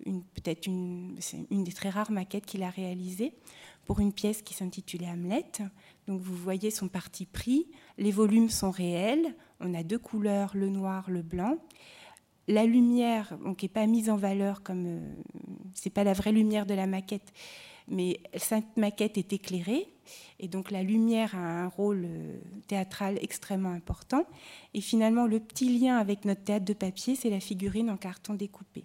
peut-être 0.04 0.66
une, 0.66 1.16
une 1.50 1.64
des 1.64 1.72
très 1.72 1.90
rares 1.90 2.11
maquettes 2.11 2.46
qu'il 2.46 2.62
a 2.62 2.70
réalisées 2.70 3.34
pour 3.84 4.00
une 4.00 4.12
pièce 4.12 4.42
qui 4.42 4.54
s'intitulait 4.54 5.08
Hamlet. 5.08 5.44
Donc 6.08 6.20
vous 6.20 6.34
voyez 6.34 6.70
son 6.70 6.88
parti 6.88 7.26
pris, 7.26 7.66
les 7.99 8.11
volumes 8.11 8.50
sont 8.50 8.70
réels, 8.70 9.34
on 9.62 9.75
a 9.75 9.83
deux 9.83 9.99
couleurs, 9.99 10.52
le 10.54 10.69
noir, 10.69 11.11
le 11.11 11.23
blanc. 11.23 11.57
La 12.49 12.64
lumière, 12.64 13.38
n'est 13.40 13.69
pas 13.69 13.87
mise 13.87 14.11
en 14.11 14.16
valeur 14.16 14.62
comme 14.62 14.85
euh, 14.87 15.14
c'est 15.75 15.90
pas 15.90 16.04
la 16.04 16.12
vraie 16.12 16.33
lumière 16.33 16.66
de 16.66 16.75
la 16.75 16.87
maquette, 16.87 17.33
mais 17.88 18.21
cette 18.37 18.76
maquette 18.76 19.16
est 19.16 19.33
éclairée 19.33 19.88
et 20.40 20.49
donc 20.49 20.71
la 20.71 20.83
lumière 20.83 21.37
a 21.37 21.62
un 21.62 21.69
rôle 21.69 22.04
euh, 22.04 22.40
théâtral 22.66 23.19
extrêmement 23.23 23.71
important. 23.71 24.26
Et 24.75 24.81
finalement, 24.81 25.26
le 25.26 25.38
petit 25.38 25.78
lien 25.78 25.99
avec 25.99 26.25
notre 26.25 26.42
théâtre 26.42 26.64
de 26.64 26.73
papier, 26.73 27.14
c'est 27.14 27.31
la 27.31 27.40
figurine 27.40 27.90
en 27.90 27.97
carton 27.97 28.35
découpé. 28.35 28.83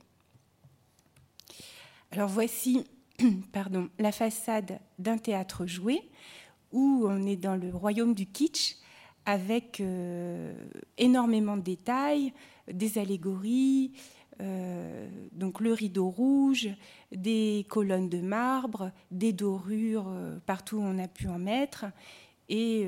Alors 2.12 2.30
voici 2.30 2.86
pardon, 3.52 3.90
la 3.98 4.12
façade 4.12 4.80
d'un 5.00 5.18
théâtre 5.18 5.66
joué 5.66 6.00
où 6.72 7.06
on 7.10 7.26
est 7.26 7.38
dans 7.38 7.56
le 7.56 7.76
royaume 7.76 8.14
du 8.14 8.28
kitsch 8.28 8.78
avec 9.28 9.82
euh, 9.82 10.54
énormément 10.98 11.58
de 11.58 11.62
détails, 11.62 12.34
des 12.72 12.98
allégories, 12.98 13.92
euh, 14.42 15.10
donc 15.34 15.60
le 15.60 15.74
rideau 15.74 16.10
rouge, 16.10 16.70
des 17.12 17.66
colonnes 17.70 18.08
de 18.08 18.22
marbre, 18.22 18.92
des 19.12 19.34
dorures 19.34 20.08
euh, 20.08 20.38
partout 20.46 20.78
où 20.78 20.82
on 20.82 20.98
a 20.98 21.10
pu 21.10 21.28
en 21.28 21.40
mettre, 21.40 21.86
et 22.50 22.88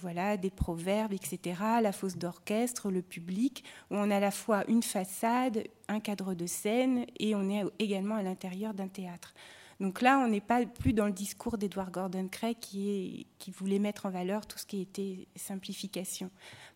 voilà 0.00 0.36
des 0.36 0.50
proverbes, 0.50 1.12
etc. 1.12 1.60
La 1.82 1.90
fosse 1.90 2.16
d'orchestre, 2.16 2.92
le 2.92 3.02
public, 3.02 3.64
où 3.90 3.96
on 3.96 4.08
a 4.08 4.18
à 4.18 4.20
la 4.20 4.30
fois 4.30 4.62
une 4.68 4.84
façade, 4.84 5.64
un 5.88 5.98
cadre 5.98 6.34
de 6.34 6.46
scène, 6.46 7.04
et 7.18 7.34
on 7.34 7.50
est 7.50 7.64
également 7.80 8.14
à 8.14 8.22
l'intérieur 8.22 8.72
d'un 8.72 8.86
théâtre. 8.86 9.34
Donc 9.80 10.02
là, 10.02 10.18
on 10.18 10.28
n'est 10.28 10.40
pas 10.40 10.64
plus 10.64 10.92
dans 10.92 11.06
le 11.06 11.12
discours 11.12 11.58
d'Edward 11.58 11.90
Gordon 11.90 12.28
Craig 12.28 12.56
qui, 12.60 13.26
voulait 13.56 13.78
mettre 13.78 14.06
en 14.06 14.10
valeur 14.10 14.46
tout 14.46 14.58
ce 14.58 14.66
qui 14.66 14.80
était 14.80 15.26
simplification. 15.36 16.30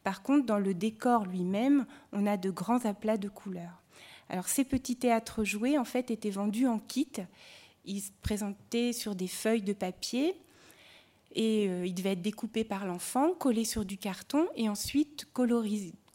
Par 0.04 0.22
contre, 0.22 0.46
dans 0.46 0.58
le 0.58 0.74
décor 0.74 1.26
lui-même, 1.26 1.86
on 2.12 2.26
a 2.26 2.36
de 2.36 2.50
grands 2.50 2.84
aplats 2.84 3.16
de 3.16 3.28
couleurs. 3.28 3.82
Alors 4.28 4.48
ces 4.48 4.64
petits 4.64 4.96
théâtres 4.96 5.44
joués, 5.44 5.78
en 5.78 5.84
fait, 5.84 6.10
étaient 6.10 6.30
vendus 6.30 6.66
en 6.66 6.78
kit. 6.78 7.12
Ils 7.84 8.00
se 8.00 8.10
présentaient 8.22 8.92
sur 8.92 9.14
des 9.14 9.28
feuilles 9.28 9.62
de 9.62 9.72
papier 9.72 10.34
et 11.32 11.68
euh, 11.68 11.86
ils 11.86 11.94
devaient 11.94 12.12
être 12.12 12.22
découpés 12.22 12.64
par 12.64 12.86
l'enfant, 12.86 13.32
collés 13.34 13.64
sur 13.64 13.84
du 13.84 13.96
carton 13.96 14.46
et 14.56 14.68
ensuite 14.68 15.26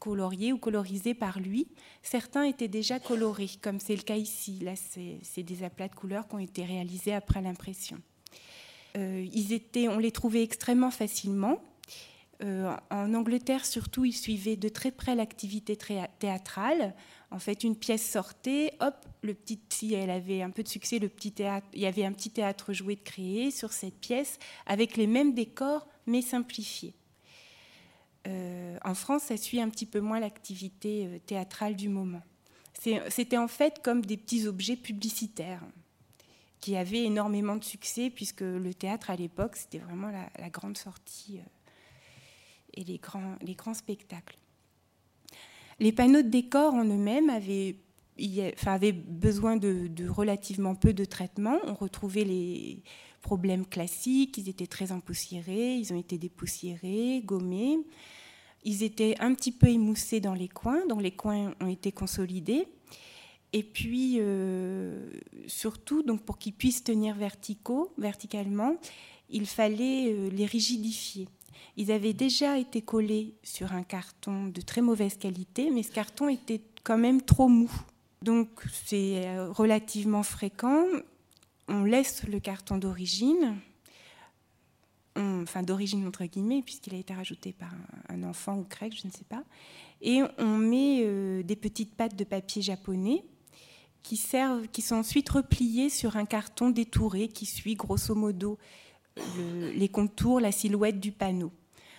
coloriés 0.04 0.52
ou 0.52 0.58
colorisés 0.58 1.14
par 1.14 1.40
lui. 1.40 1.70
Certains 2.02 2.44
étaient 2.44 2.68
déjà 2.68 3.00
colorés, 3.00 3.52
comme 3.62 3.80
c'est 3.80 3.96
le 3.96 4.02
cas 4.02 4.18
ici. 4.18 4.60
Là, 4.60 4.74
c'est 4.76 5.44
des 5.44 5.64
aplats 5.64 5.88
de 5.88 5.96
couleurs 5.96 6.28
qui 6.28 6.36
ont 6.36 6.40
été 6.40 6.66
réalisés 6.66 7.14
après 7.14 7.42
l'impression. 7.42 7.98
Euh, 8.98 9.26
ils 9.32 9.54
étaient, 9.54 9.88
on 9.88 10.00
les 10.00 10.12
trouvait 10.12 10.44
extrêmement 10.44 10.92
facilement. 10.92 11.64
Euh, 12.44 12.76
en 12.92 13.14
Angleterre, 13.14 13.66
surtout, 13.66 14.04
ils 14.04 14.12
suivaient 14.12 14.58
de 14.58 14.68
très 14.68 14.92
près 14.92 15.16
l'activité 15.16 15.78
théâtrale. 16.20 16.94
En 17.32 17.40
fait, 17.40 17.64
une 17.64 17.78
pièce 17.78 18.06
sortait, 18.06 18.74
hop, 18.82 19.06
le 19.22 19.34
petit, 19.34 19.62
si 19.70 19.94
elle 19.94 20.10
avait 20.10 20.42
un 20.42 20.50
peu 20.50 20.64
de 20.64 20.68
succès, 20.68 21.00
le 21.00 21.08
petit 21.08 21.32
théâtre, 21.32 21.68
il 21.74 21.80
y 21.80 21.86
avait 21.86 22.04
un 22.04 22.12
petit 22.12 22.30
théâtre 22.30 22.74
joué 22.74 22.98
de 22.98 23.04
créer 23.04 23.52
sur 23.52 23.72
cette 23.72 24.02
pièce 24.02 24.38
avec 24.66 24.98
les 24.98 25.08
mêmes 25.08 25.34
décors 25.34 25.88
mais 26.08 26.22
simplifiés. 26.22 26.94
Euh, 28.28 28.78
en 28.84 28.94
France, 28.94 29.24
ça 29.24 29.38
suit 29.38 29.60
un 29.60 29.70
petit 29.70 29.86
peu 29.86 30.00
moins 30.00 30.20
l'activité 30.20 31.08
euh, 31.08 31.20
théâtrale 31.26 31.76
du 31.76 31.90
moment. 31.90 32.22
C'était 33.10 33.38
en 33.38 33.48
fait 33.48 33.82
comme 33.82 34.04
des 34.04 34.18
petits 34.18 34.46
objets 34.46 34.76
publicitaires 34.76 35.62
qui 36.60 36.76
avaient 36.76 37.04
énormément 37.04 37.56
de 37.56 37.64
succès 37.64 38.10
puisque 38.10 38.42
le 38.42 38.74
théâtre 38.74 39.10
à 39.10 39.16
l'époque, 39.16 39.56
c'était 39.56 39.78
vraiment 39.78 40.10
la, 40.10 40.50
grande 40.50 40.78
sortie 40.78 41.38
euh, 41.38 41.50
et 42.74 42.84
les 42.84 42.98
grands, 42.98 43.36
les 43.42 43.54
grands 43.54 43.74
spectacles. 43.74 44.38
Les 45.80 45.92
panneaux 45.92 46.22
de 46.22 46.30
décor 46.30 46.74
en 46.74 46.84
eux-mêmes 46.84 47.30
avaient, 47.30 47.76
besoin 48.92 49.56
de, 49.56 50.10
relativement 50.10 50.76
peu 50.76 50.94
de 50.94 51.06
traitement. 51.06 51.60
On 51.66 51.74
retrouvait 51.74 52.26
les 52.26 52.84
problèmes 53.24 53.66
classiques, 53.66 54.38
ils 54.38 54.50
étaient 54.50 54.68
très 54.68 54.92
empoussiérés, 54.92 55.76
ils 55.78 55.92
ont 55.92 55.98
été 55.98 56.20
dépoussiérés, 56.20 57.24
gommés. 57.26 57.80
Ils 58.64 58.84
étaient 58.84 59.16
un 59.20 59.34
petit 59.34 59.52
peu 59.52 59.68
émoussés 59.68 60.20
dans 60.20 60.36
les 60.36 60.48
coins, 60.48 60.86
donc 60.86 61.02
les 61.02 61.12
coins 61.12 61.56
ont 61.60 61.68
été 61.68 61.92
consolidés. 61.92 62.68
Et 63.52 63.64
puis, 63.64 64.18
euh, 64.20 65.10
surtout, 65.48 66.04
donc 66.04 66.22
pour 66.22 66.38
qu'ils 66.38 66.54
puissent 66.54 66.84
tenir 66.84 67.16
verticaux, 67.16 67.94
verticalement, 67.98 68.76
il 69.30 69.48
fallait 69.48 70.12
euh, 70.12 70.30
les 70.30 70.46
rigidifier. 70.46 71.28
Ils 71.78 71.92
avaient 71.92 72.14
déjà 72.14 72.58
été 72.58 72.82
collés 72.82 73.36
sur 73.44 73.74
un 73.74 73.84
carton 73.84 74.48
de 74.48 74.62
très 74.62 74.82
mauvaise 74.82 75.18
qualité, 75.18 75.72
mais 75.72 75.84
ce 75.84 75.92
carton 75.92 76.30
était 76.30 76.62
quand 76.84 76.98
même 76.98 77.22
trop 77.22 77.48
mou. 77.48 77.72
Donc 78.22 78.64
c'est 78.86 79.28
euh, 79.28 79.52
relativement 79.52 80.24
fréquent. 80.24 80.86
On 81.74 81.84
laisse 81.84 82.24
le 82.28 82.40
carton 82.40 82.78
d'origine, 82.78 83.58
enfin 85.16 85.64
d'origine 85.64 86.06
entre 86.08 86.24
guillemets, 86.26 86.62
puisqu'il 86.62 86.94
a 86.94 86.98
été 86.98 87.14
rajouté 87.14 87.52
par 87.52 87.72
un 88.10 88.24
enfant 88.24 88.58
ou 88.60 88.68
grec, 88.70 88.94
je 88.96 89.08
ne 89.08 89.12
sais 89.12 89.26
pas, 89.28 89.44
et 90.02 90.22
on 90.38 90.58
met 90.58 91.02
euh, 91.02 91.42
des 91.42 91.56
petites 91.56 91.96
pattes 91.96 92.16
de 92.16 92.24
papier 92.24 92.62
japonais 92.62 93.26
qui 94.04 94.18
servent, 94.18 94.68
qui 94.68 94.84
sont 94.84 94.98
ensuite 94.98 95.30
repliées 95.30 95.90
sur 95.90 96.16
un 96.16 96.26
carton 96.26 96.70
détouré 96.70 97.28
qui 97.28 97.48
suit 97.48 97.74
grosso 97.74 98.14
modo 98.14 98.60
les 99.76 99.90
contours, 99.90 100.40
la 100.40 100.52
silhouette 100.52 101.00
du 101.00 101.12
panneau. 101.12 101.52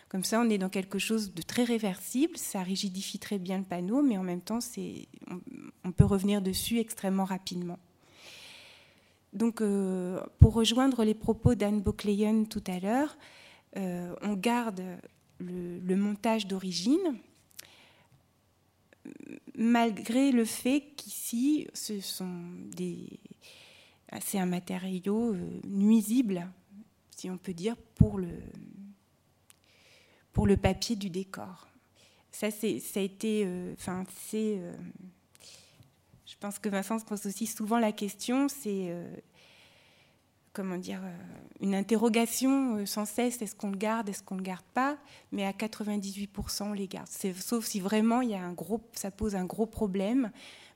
Comme 0.08 0.22
ça, 0.22 0.40
on 0.40 0.48
est 0.48 0.58
dans 0.58 0.68
quelque 0.68 1.00
chose 1.00 1.34
de 1.34 1.42
très 1.42 1.64
réversible, 1.64 2.36
ça 2.36 2.62
rigidifie 2.62 3.18
très 3.18 3.38
bien 3.38 3.58
le 3.58 3.64
panneau, 3.64 4.02
mais 4.02 4.16
en 4.16 4.22
même 4.22 4.40
temps, 4.40 4.60
on, 5.84 5.92
peut 5.92 6.04
revenir 6.04 6.40
dessus 6.40 6.78
extrêmement 6.78 7.24
rapidement. 7.24 7.80
Donc, 9.34 9.60
euh, 9.60 10.20
pour 10.38 10.54
rejoindre 10.54 11.04
les 11.04 11.14
propos 11.14 11.56
d'Anne 11.56 11.80
Bocleyen 11.82 12.44
tout 12.44 12.62
à 12.68 12.78
l'heure, 12.78 13.18
euh, 13.76 14.14
on 14.22 14.34
garde 14.34 14.82
le, 15.40 15.96
montage 15.96 16.46
d'origine, 16.46 17.18
malgré 19.56 20.30
le 20.30 20.44
fait 20.44 20.84
qu'ici, 20.96 21.66
ce 21.74 22.00
sont 22.00 22.42
des, 22.76 23.18
c'est 24.20 24.38
un 24.38 24.46
matériau 24.46 25.34
euh, 25.34 25.60
nuisible, 25.66 26.48
si 27.16 27.28
on 27.28 27.36
peut 27.36 27.54
dire, 27.54 27.76
pour 27.96 28.18
le, 28.18 28.38
pour 30.32 30.46
le 30.46 30.56
papier 30.56 30.94
du 30.94 31.10
décor. 31.10 31.66
Ça, 32.30 32.52
c'est, 32.52 32.78
ça 32.78 33.00
a 33.00 33.02
été, 33.02 33.48
enfin, 33.72 34.04
c'est, 34.28 34.60
pense 36.44 36.58
que 36.58 36.68
Vincent 36.68 36.98
se 36.98 37.06
pose 37.06 37.24
aussi 37.24 37.46
souvent 37.46 37.78
la 37.78 37.90
question, 37.90 38.48
c'est 38.50 38.90
euh, 38.90 39.16
comment 40.52 40.76
dire, 40.76 41.00
une 41.62 41.74
interrogation 41.74 42.84
sans 42.84 43.06
cesse, 43.06 43.40
est-ce 43.40 43.54
qu'on 43.54 43.70
le 43.70 43.78
garde, 43.78 44.10
est-ce 44.10 44.22
qu'on 44.22 44.34
ne 44.34 44.40
le 44.40 44.44
garde 44.44 44.66
pas? 44.74 44.98
Mais 45.32 45.46
à 45.46 45.52
98%, 45.52 46.64
on 46.64 46.72
les 46.74 46.86
garde. 46.86 47.08
sauf 47.08 47.64
si 47.64 47.80
vraiment 47.80 48.20
il 48.20 48.28
y 48.28 48.34
a 48.34 48.42
un 48.42 48.52
gros, 48.52 48.82
ça 48.92 49.10
pose 49.10 49.34
un 49.36 49.46
gros 49.46 49.64
problème. 49.64 50.30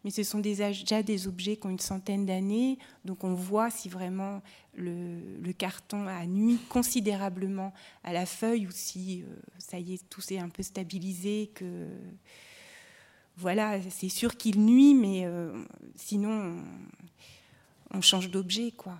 Mais 0.04 0.10
ce 0.10 0.22
sont 0.22 0.38
déjà 0.38 0.72
des 1.02 1.28
objets 1.28 1.58
qui 1.58 1.66
ont 1.66 1.70
une 1.70 1.78
centaine 1.80 2.24
d'années, 2.24 2.78
donc 3.04 3.24
on 3.24 3.34
voit 3.34 3.68
si 3.68 3.90
vraiment 3.90 4.40
le, 4.74 5.52
carton 5.52 6.06
a 6.06 6.24
nuit 6.24 6.58
considérablement 6.70 7.74
à 8.04 8.14
la 8.14 8.24
feuille 8.24 8.66
ou 8.66 8.70
si 8.70 9.22
euh, 9.22 9.36
ça 9.58 9.78
y 9.78 9.94
est, 9.94 10.08
tout 10.08 10.22
s'est 10.22 10.38
un 10.38 10.48
peu 10.48 10.62
stabilisé, 10.62 11.50
que 11.54 11.88
voilà, 13.38 13.78
c'est 13.88 14.08
sûr 14.08 14.36
qu'il 14.36 14.60
nuit, 14.60 14.94
mais 14.94 15.24
euh, 15.24 15.52
sinon 15.94 16.56
on, 17.94 18.00
change 18.00 18.30
d'objet, 18.30 18.72
quoi. 18.72 18.98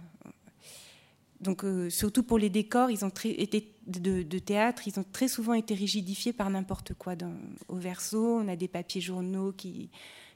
Donc, 1.40 1.64
euh, 1.64 1.90
surtout 1.90 2.22
pour 2.22 2.38
les 2.38 2.48
décors, 2.48 2.90
ils 2.90 3.04
ont 3.04 3.12
été 3.24 3.72
de, 3.86 4.38
théâtre, 4.38 4.86
ils 4.86 4.98
ont 4.98 5.04
très 5.12 5.26
souvent 5.26 5.54
été 5.54 5.74
rigidifiés 5.74 6.32
par 6.32 6.50
n'importe 6.50 6.94
quoi. 6.94 7.16
Dans, 7.16 7.32
au 7.66 7.76
verso, 7.76 8.38
on 8.38 8.46
a 8.46 8.54
des 8.54 8.68
papiers 8.68 9.00
journaux 9.00 9.52
qui, 9.52 9.90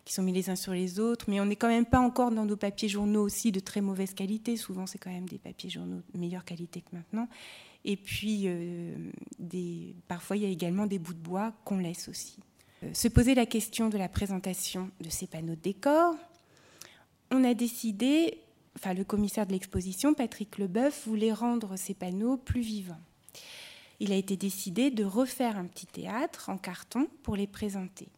sont 0.06 0.22
mis 0.22 0.32
les 0.32 0.50
uns 0.50 0.56
sur 0.56 0.72
les 0.72 0.98
autres, 0.98 1.26
mais 1.28 1.40
on 1.40 1.46
n'est 1.46 1.56
quand 1.56 1.68
même 1.68 1.86
pas 1.86 2.00
encore 2.00 2.32
dans 2.32 2.44
nos 2.44 2.56
papiers 2.56 2.88
journaux 2.88 3.22
aussi 3.22 3.52
de 3.52 3.60
très 3.60 3.80
mauvaise 3.80 4.14
qualité. 4.14 4.56
Souvent, 4.56 4.86
c'est 4.86 4.98
quand 4.98 5.12
même 5.12 5.28
des 5.28 5.38
papiers 5.38 5.70
journaux 5.70 6.02
de 6.12 6.18
meilleure 6.18 6.44
qualité 6.44 6.80
que 6.80 6.96
maintenant. 6.96 7.28
Et 7.84 7.96
puis, 7.96 8.48
des, 9.38 9.94
parfois, 10.08 10.36
il 10.36 10.42
y 10.42 10.46
a 10.46 10.48
également 10.48 10.86
des 10.86 10.98
bouts 10.98 11.14
de 11.14 11.20
bois 11.20 11.52
qu'on 11.64 11.78
laisse 11.78 12.08
aussi. 12.08 12.38
Se 12.92 13.08
poser 13.08 13.34
la 13.34 13.46
question 13.46 13.88
de 13.88 13.98
la 13.98 14.08
présentation 14.08 14.90
de 15.00 15.10
ces 15.10 15.26
panneaux 15.26 15.54
de 15.54 15.60
décor. 15.60 16.14
On 17.30 17.44
a 17.44 17.54
décidé, 17.54 18.38
enfin, 18.76 18.94
le 18.94 19.04
commissaire 19.04 19.46
de 19.46 19.52
l'exposition, 19.52 20.14
Patrick 20.14 20.58
Leboeuf, 20.58 21.06
voulait 21.06 21.32
rendre 21.32 21.76
ces 21.76 21.94
panneaux 21.94 22.36
plus 22.36 22.60
vivants 22.60 23.00
il 24.02 24.12
a 24.12 24.16
été 24.16 24.36
décidé 24.36 24.90
de 24.90 25.04
refaire 25.04 25.56
un 25.56 25.64
petit 25.64 25.86
théâtre 25.86 26.48
en 26.48 26.58
carton 26.58 27.06
pour 27.22 27.36
les 27.36 27.46
présenter. 27.46 28.08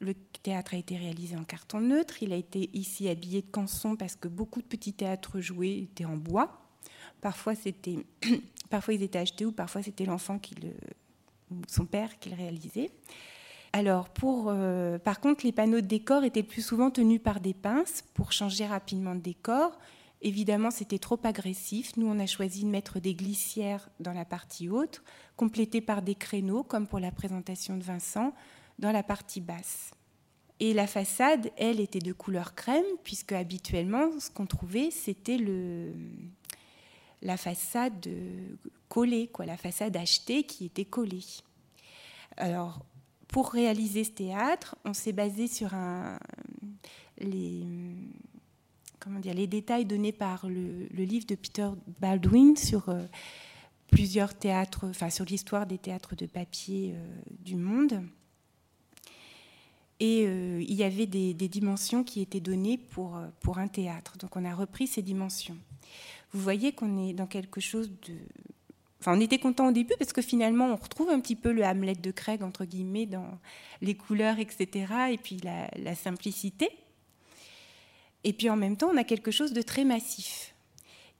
Le 0.00 0.14
théâtre 0.42 0.72
a 0.72 0.78
été 0.78 0.96
réalisé 0.96 1.36
en 1.36 1.44
carton 1.44 1.78
neutre. 1.78 2.22
Il 2.22 2.32
a 2.32 2.36
été 2.36 2.70
ici 2.72 3.10
habillé 3.10 3.42
de 3.42 3.50
canson 3.50 3.96
parce 3.96 4.16
que 4.16 4.28
beaucoup 4.28 4.62
de 4.62 4.66
petits 4.66 4.94
théâtres 4.94 5.40
joués 5.40 5.80
étaient 5.82 6.06
en 6.06 6.16
bois. 6.16 6.58
Parfois, 7.20 7.54
c'était, 7.54 7.98
parfois 8.70 8.94
ils 8.94 9.02
étaient 9.02 9.18
achetés 9.18 9.44
ou 9.44 9.52
parfois 9.52 9.82
c'était 9.82 10.06
l'enfant 10.06 10.38
qui 10.38 10.54
le, 10.54 10.70
son 11.68 11.84
père 11.84 12.18
qui 12.18 12.30
le 12.30 12.36
réalisait. 12.36 12.90
Alors, 13.76 14.08
euh, 14.22 15.00
par 15.00 15.18
contre, 15.18 15.44
les 15.44 15.50
panneaux 15.50 15.80
de 15.80 15.86
décor 15.86 16.22
étaient 16.22 16.44
plus 16.44 16.62
souvent 16.62 16.92
tenus 16.92 17.20
par 17.20 17.40
des 17.40 17.54
pinces 17.54 18.04
pour 18.14 18.30
changer 18.30 18.66
rapidement 18.66 19.16
de 19.16 19.20
décor. 19.20 19.76
Évidemment, 20.22 20.70
c'était 20.70 21.00
trop 21.00 21.18
agressif. 21.24 21.96
Nous, 21.96 22.06
on 22.06 22.20
a 22.20 22.26
choisi 22.26 22.62
de 22.62 22.68
mettre 22.68 23.00
des 23.00 23.16
glissières 23.16 23.88
dans 23.98 24.12
la 24.12 24.24
partie 24.24 24.68
haute, 24.68 25.02
complétées 25.36 25.80
par 25.80 26.02
des 26.02 26.14
créneaux, 26.14 26.62
comme 26.62 26.86
pour 26.86 27.00
la 27.00 27.10
présentation 27.10 27.76
de 27.76 27.82
Vincent, 27.82 28.32
dans 28.78 28.92
la 28.92 29.02
partie 29.02 29.40
basse. 29.40 29.90
Et 30.60 30.72
la 30.72 30.86
façade, 30.86 31.50
elle, 31.56 31.80
était 31.80 31.98
de 31.98 32.12
couleur 32.12 32.54
crème, 32.54 32.84
puisque 33.02 33.32
habituellement, 33.32 34.08
ce 34.20 34.30
qu'on 34.30 34.46
trouvait, 34.46 34.92
c'était 34.92 35.36
le, 35.36 35.92
la 37.22 37.36
façade 37.36 38.08
collée, 38.88 39.26
quoi, 39.26 39.46
la 39.46 39.56
façade 39.56 39.96
achetée 39.96 40.44
qui 40.44 40.66
était 40.66 40.84
collée. 40.84 41.24
Alors, 42.36 42.78
pour 43.34 43.50
réaliser 43.50 44.04
ce 44.04 44.12
théâtre, 44.12 44.76
on 44.84 44.94
s'est 44.94 45.12
basé 45.12 45.48
sur 45.48 45.70
les, 47.18 47.66
comment 49.00 49.18
dire, 49.18 49.34
les 49.34 49.48
détails 49.48 49.86
donnés 49.86 50.12
par 50.12 50.46
le, 50.46 50.86
livre 50.92 51.26
de 51.26 51.34
Peter 51.34 51.68
Baldwin 52.00 52.54
sur 52.54 52.88
euh, 52.90 53.02
plusieurs 53.88 54.34
théâtres, 54.34 54.86
enfin 54.88 55.10
sur 55.10 55.24
l'histoire 55.24 55.66
des 55.66 55.78
théâtres 55.78 56.14
de 56.14 56.26
papier 56.26 56.94
euh, 56.94 57.14
du 57.40 57.56
monde. 57.56 58.04
Et 59.98 60.26
euh, 60.28 60.62
il 60.62 60.74
y 60.74 60.84
avait 60.84 61.06
des, 61.06 61.34
dimensions 61.34 62.04
qui 62.04 62.20
étaient 62.20 62.38
données 62.38 62.78
pour, 62.78 63.20
pour 63.40 63.58
un 63.58 63.66
théâtre. 63.66 64.16
Donc 64.16 64.36
on 64.36 64.44
a 64.44 64.54
repris 64.54 64.86
ces 64.86 65.02
dimensions. 65.02 65.58
Vous 66.32 66.40
voyez 66.40 66.70
qu'on 66.70 67.04
est 67.04 67.14
dans 67.14 67.26
quelque 67.26 67.60
chose 67.60 67.90
de... 68.06 68.14
Enfin, 69.04 69.18
on 69.18 69.20
était 69.20 69.38
content 69.38 69.68
au 69.68 69.70
début 69.70 69.92
parce 69.98 70.14
que 70.14 70.22
finalement, 70.22 70.68
on 70.68 70.76
retrouve 70.76 71.10
un 71.10 71.20
petit 71.20 71.36
peu 71.36 71.52
le 71.52 71.62
Hamlet 71.62 71.92
de 71.92 72.10
Craig, 72.10 72.42
entre 72.42 72.64
guillemets, 72.64 73.04
dans 73.04 73.38
les 73.82 73.94
couleurs, 73.94 74.38
etc. 74.38 74.86
Et 75.10 75.18
puis 75.18 75.38
la, 75.44 75.94
simplicité. 75.94 76.70
Et 78.24 78.32
puis 78.32 78.48
en 78.48 78.56
même 78.56 78.78
temps, 78.78 78.88
on 78.90 78.96
a 78.96 79.04
quelque 79.04 79.30
chose 79.30 79.52
de 79.52 79.60
très 79.60 79.84
massif, 79.84 80.54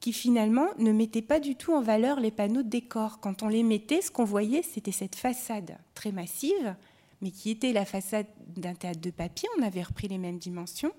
qui 0.01 0.15
finalement 0.15 0.69
ne 0.79 0.93
mettait 0.93 1.21
pas 1.21 1.41
du 1.41 1.57
tout 1.57 1.75
en 1.75 1.83
valeur 1.83 2.21
les 2.21 2.31
panneaux 2.31 2.63
de 2.63 2.71
décor. 2.71 3.21
Quand 3.21 3.43
on 3.43 3.49
les 3.49 3.63
mettait, 3.63 4.01
ce 4.01 4.11
qu'on 4.11 4.25
voyait, 4.25 4.63
c'était 4.63 4.91
cette 4.91 5.15
façade 5.15 5.77
très 5.93 6.11
massive, 6.11 6.75
mais 7.21 7.33
qui 7.33 7.51
était 7.51 7.75
la 7.75 7.85
façade 7.85 8.29
d'un 8.57 8.75
théâtre 8.75 9.03
de 9.03 9.11
papier. 9.11 9.47
On 9.59 9.63
avait 9.63 9.83
repris 9.83 10.09
les 10.09 10.17
mêmes 10.17 10.39
dimensions. 10.39 10.93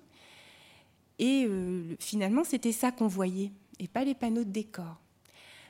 Et 1.17 1.47
euh, 1.49 1.95
finalement, 1.99 2.43
c'était 2.43 2.71
ça 2.71 2.91
qu'on 2.91 3.07
voyait, 3.07 3.51
et 3.79 3.87
pas 3.87 4.03
les 4.03 4.13
panneaux 4.13 4.43
de 4.43 4.51
décor. 4.51 5.01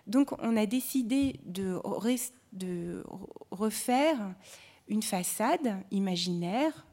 Donc 0.08 0.32
on 0.40 0.56
a 0.58 0.66
décidé 0.66 1.40
de, 1.46 1.82
refaire 3.52 4.34
une 4.88 5.04
façade 5.04 5.78
imaginaire 5.92 6.86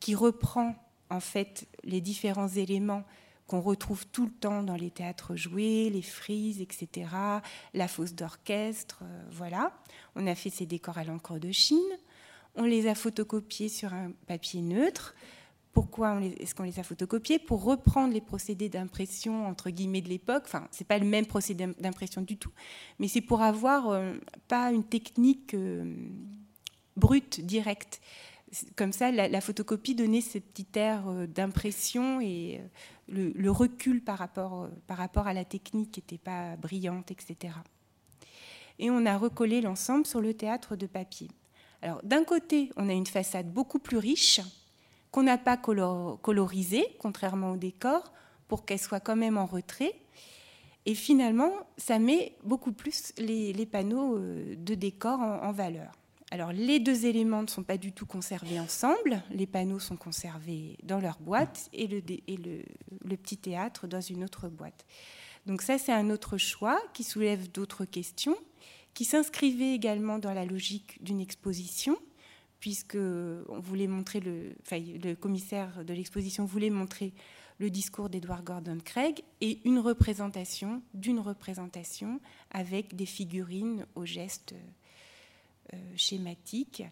qui 0.00 0.14
reprend 0.14 0.74
en 1.10 1.20
fait 1.20 1.68
les 1.84 2.00
différents 2.00 2.48
éléments 2.48 3.04
qu'on 3.46 3.60
retrouve 3.60 4.06
tout 4.06 4.24
le 4.24 4.32
temps 4.32 4.62
dans 4.62 4.76
les 4.76 4.90
théâtres 4.90 5.36
joués, 5.36 5.90
les 5.90 6.02
frises, 6.02 6.60
etc., 6.60 7.10
la 7.74 7.88
fosse 7.88 8.14
d'orchestre, 8.14 9.00
euh, 9.02 9.22
voilà. 9.30 9.72
On 10.14 10.26
a 10.26 10.34
fait 10.34 10.48
ces 10.48 10.64
décors 10.64 10.96
à 10.96 11.04
l'encre 11.04 11.38
de 11.38 11.52
Chine. 11.52 11.78
On 12.54 12.62
les 12.62 12.86
a 12.86 12.94
photocopiés 12.94 13.68
sur 13.68 13.92
un 13.92 14.12
papier 14.26 14.62
neutre. 14.62 15.14
Pourquoi 15.72 16.20
est-ce 16.38 16.54
qu'on 16.54 16.64
les 16.64 16.78
a 16.78 16.82
photocopiés 16.82 17.38
Pour 17.38 17.64
reprendre 17.64 18.12
les 18.12 18.20
procédés 18.20 18.68
d'impression 18.68 19.46
entre 19.46 19.70
guillemets 19.70 20.02
de 20.02 20.08
l'époque. 20.08 20.42
Enfin, 20.44 20.68
c'est 20.70 20.86
pas 20.86 20.98
le 20.98 21.06
même 21.06 21.26
procédé 21.26 21.66
d'impression 21.78 22.20
du 22.20 22.36
tout, 22.36 22.52
mais 22.98 23.08
c'est 23.08 23.22
pour 23.22 23.42
avoir 23.42 23.88
euh, 23.88 24.14
pas 24.48 24.70
une 24.70 24.84
technique 24.84 25.54
euh, 25.54 25.94
brute 26.96 27.40
directe 27.40 28.00
comme 28.76 28.92
ça, 28.92 29.10
la, 29.10 29.40
photocopie 29.40 29.94
donnait 29.94 30.20
ce 30.20 30.38
petit 30.38 30.66
air 30.74 31.08
euh, 31.08 31.26
d'impression 31.26 32.20
et 32.20 32.60
le, 33.08 33.50
recul 33.50 34.02
par 34.02 34.18
rapport, 34.18 34.68
par 34.86 34.98
rapport 34.98 35.26
à 35.26 35.32
la 35.32 35.44
technique 35.44 35.96
n'était 35.96 36.18
pas 36.18 36.56
brillante, 36.56 37.10
etc. 37.10 37.54
Et 38.78 38.90
on 38.90 39.06
a 39.06 39.16
recollé 39.16 39.60
l'ensemble 39.60 40.06
sur 40.06 40.20
le 40.20 40.34
théâtre 40.34 40.76
de 40.76 40.86
papier. 40.86 41.28
Alors, 41.82 42.00
d'un 42.02 42.24
côté, 42.24 42.70
on 42.76 42.88
a 42.88 42.92
une 42.92 43.06
façade 43.06 43.52
beaucoup 43.52 43.78
plus 43.78 43.98
riche, 43.98 44.40
qu'on 45.12 45.22
n'a 45.22 45.38
pas 45.38 45.56
colorisée, 45.56 46.84
contrairement 46.98 47.52
au 47.52 47.56
décor, 47.56 48.12
pour 48.48 48.64
qu'elle 48.64 48.80
soit 48.80 49.00
quand 49.00 49.16
même 49.16 49.38
en 49.38 49.46
retrait. 49.46 49.94
Et 50.84 50.96
finalement, 50.96 51.52
ça 51.76 52.00
met 52.00 52.34
beaucoup 52.42 52.72
plus 52.72 53.12
les, 53.18 53.66
panneaux 53.66 54.18
de 54.18 54.74
décor 54.74 55.20
en 55.20 55.52
valeur. 55.52 55.92
Alors 56.32 56.50
les 56.50 56.80
deux 56.80 57.04
éléments 57.04 57.42
ne 57.42 57.46
sont 57.46 57.62
pas 57.62 57.76
du 57.76 57.92
tout 57.92 58.06
conservés 58.06 58.58
ensemble. 58.58 59.22
Les 59.30 59.46
panneaux 59.46 59.78
sont 59.78 59.96
conservés 59.96 60.78
dans 60.82 60.98
leur 60.98 61.18
boîte 61.20 61.68
et 61.74 61.86
le, 61.86 63.16
petit 63.16 63.36
théâtre 63.36 63.86
dans 63.86 64.00
une 64.00 64.24
autre 64.24 64.48
boîte. 64.48 64.86
Donc 65.44 65.60
ça, 65.60 65.76
c'est 65.76 65.92
un 65.92 66.08
autre 66.08 66.38
choix 66.38 66.80
qui 66.94 67.04
soulève 67.04 67.52
d'autres 67.52 67.84
questions, 67.84 68.38
qui 68.94 69.04
s'inscrivait 69.04 69.74
également 69.74 70.18
dans 70.18 70.32
la 70.32 70.46
logique 70.46 71.04
d'une 71.04 71.20
exposition, 71.20 71.98
puisque 72.62 72.94
on 72.94 73.58
voulait 73.58 73.88
montrer 73.88 74.20
le, 74.20 75.14
commissaire 75.16 75.84
de 75.84 75.92
l'exposition 75.92 76.44
voulait 76.44 76.70
montrer 76.70 77.12
le 77.58 77.70
discours 77.70 78.08
d'Edward 78.08 78.44
Gordon 78.44 78.78
Craig 78.84 79.24
et 79.40 79.58
une 79.64 79.80
représentation 79.80 80.80
d'une 80.94 81.18
représentation 81.18 82.20
avec 82.52 82.94
des 82.94 83.04
figurines 83.04 83.84
aux 83.96 84.04
gestes 84.04 84.54
euh, 85.74 85.76
schématique 85.96 86.84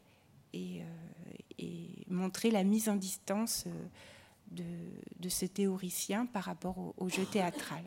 et, 0.52 0.80
euh, 0.82 1.32
et, 1.60 2.04
montrer 2.08 2.50
la 2.50 2.64
mise 2.64 2.88
en 2.88 2.96
distance 2.96 3.66
euh, 3.68 4.90
de, 5.20 5.28
ce 5.28 5.46
théoricien 5.46 6.26
par 6.26 6.42
rapport 6.42 6.94
au, 6.98 7.08
jeu 7.08 7.24
théâtral. 7.26 7.84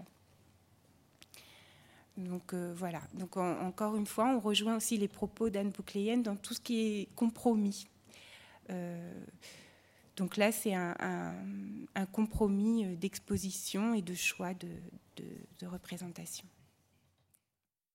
Donc 2.18 2.54
voilà. 2.54 3.02
Donc 3.14 3.38
encore 3.38 3.96
une 3.96 4.06
fois, 4.06 4.26
on 4.26 4.40
rejoint 4.40 4.78
aussi 4.78 4.98
les 4.98 5.08
propos 5.08 5.50
d'Anne 5.50 5.70
Boucléenne 5.70 6.24
dans 6.24 6.36
tout 6.36 6.54
ce 6.54 6.62
qui 6.62 7.02
est 7.02 7.16
compromis. 7.16 7.88
donc 10.18 10.38
là, 10.38 10.52
c'est 10.52 10.76
un, 10.76 11.34
compromis 12.12 12.96
d'exposition 12.98 13.94
et 13.94 14.02
de 14.02 14.14
choix 14.14 14.54
de 14.54 15.66
représentation. 15.66 16.46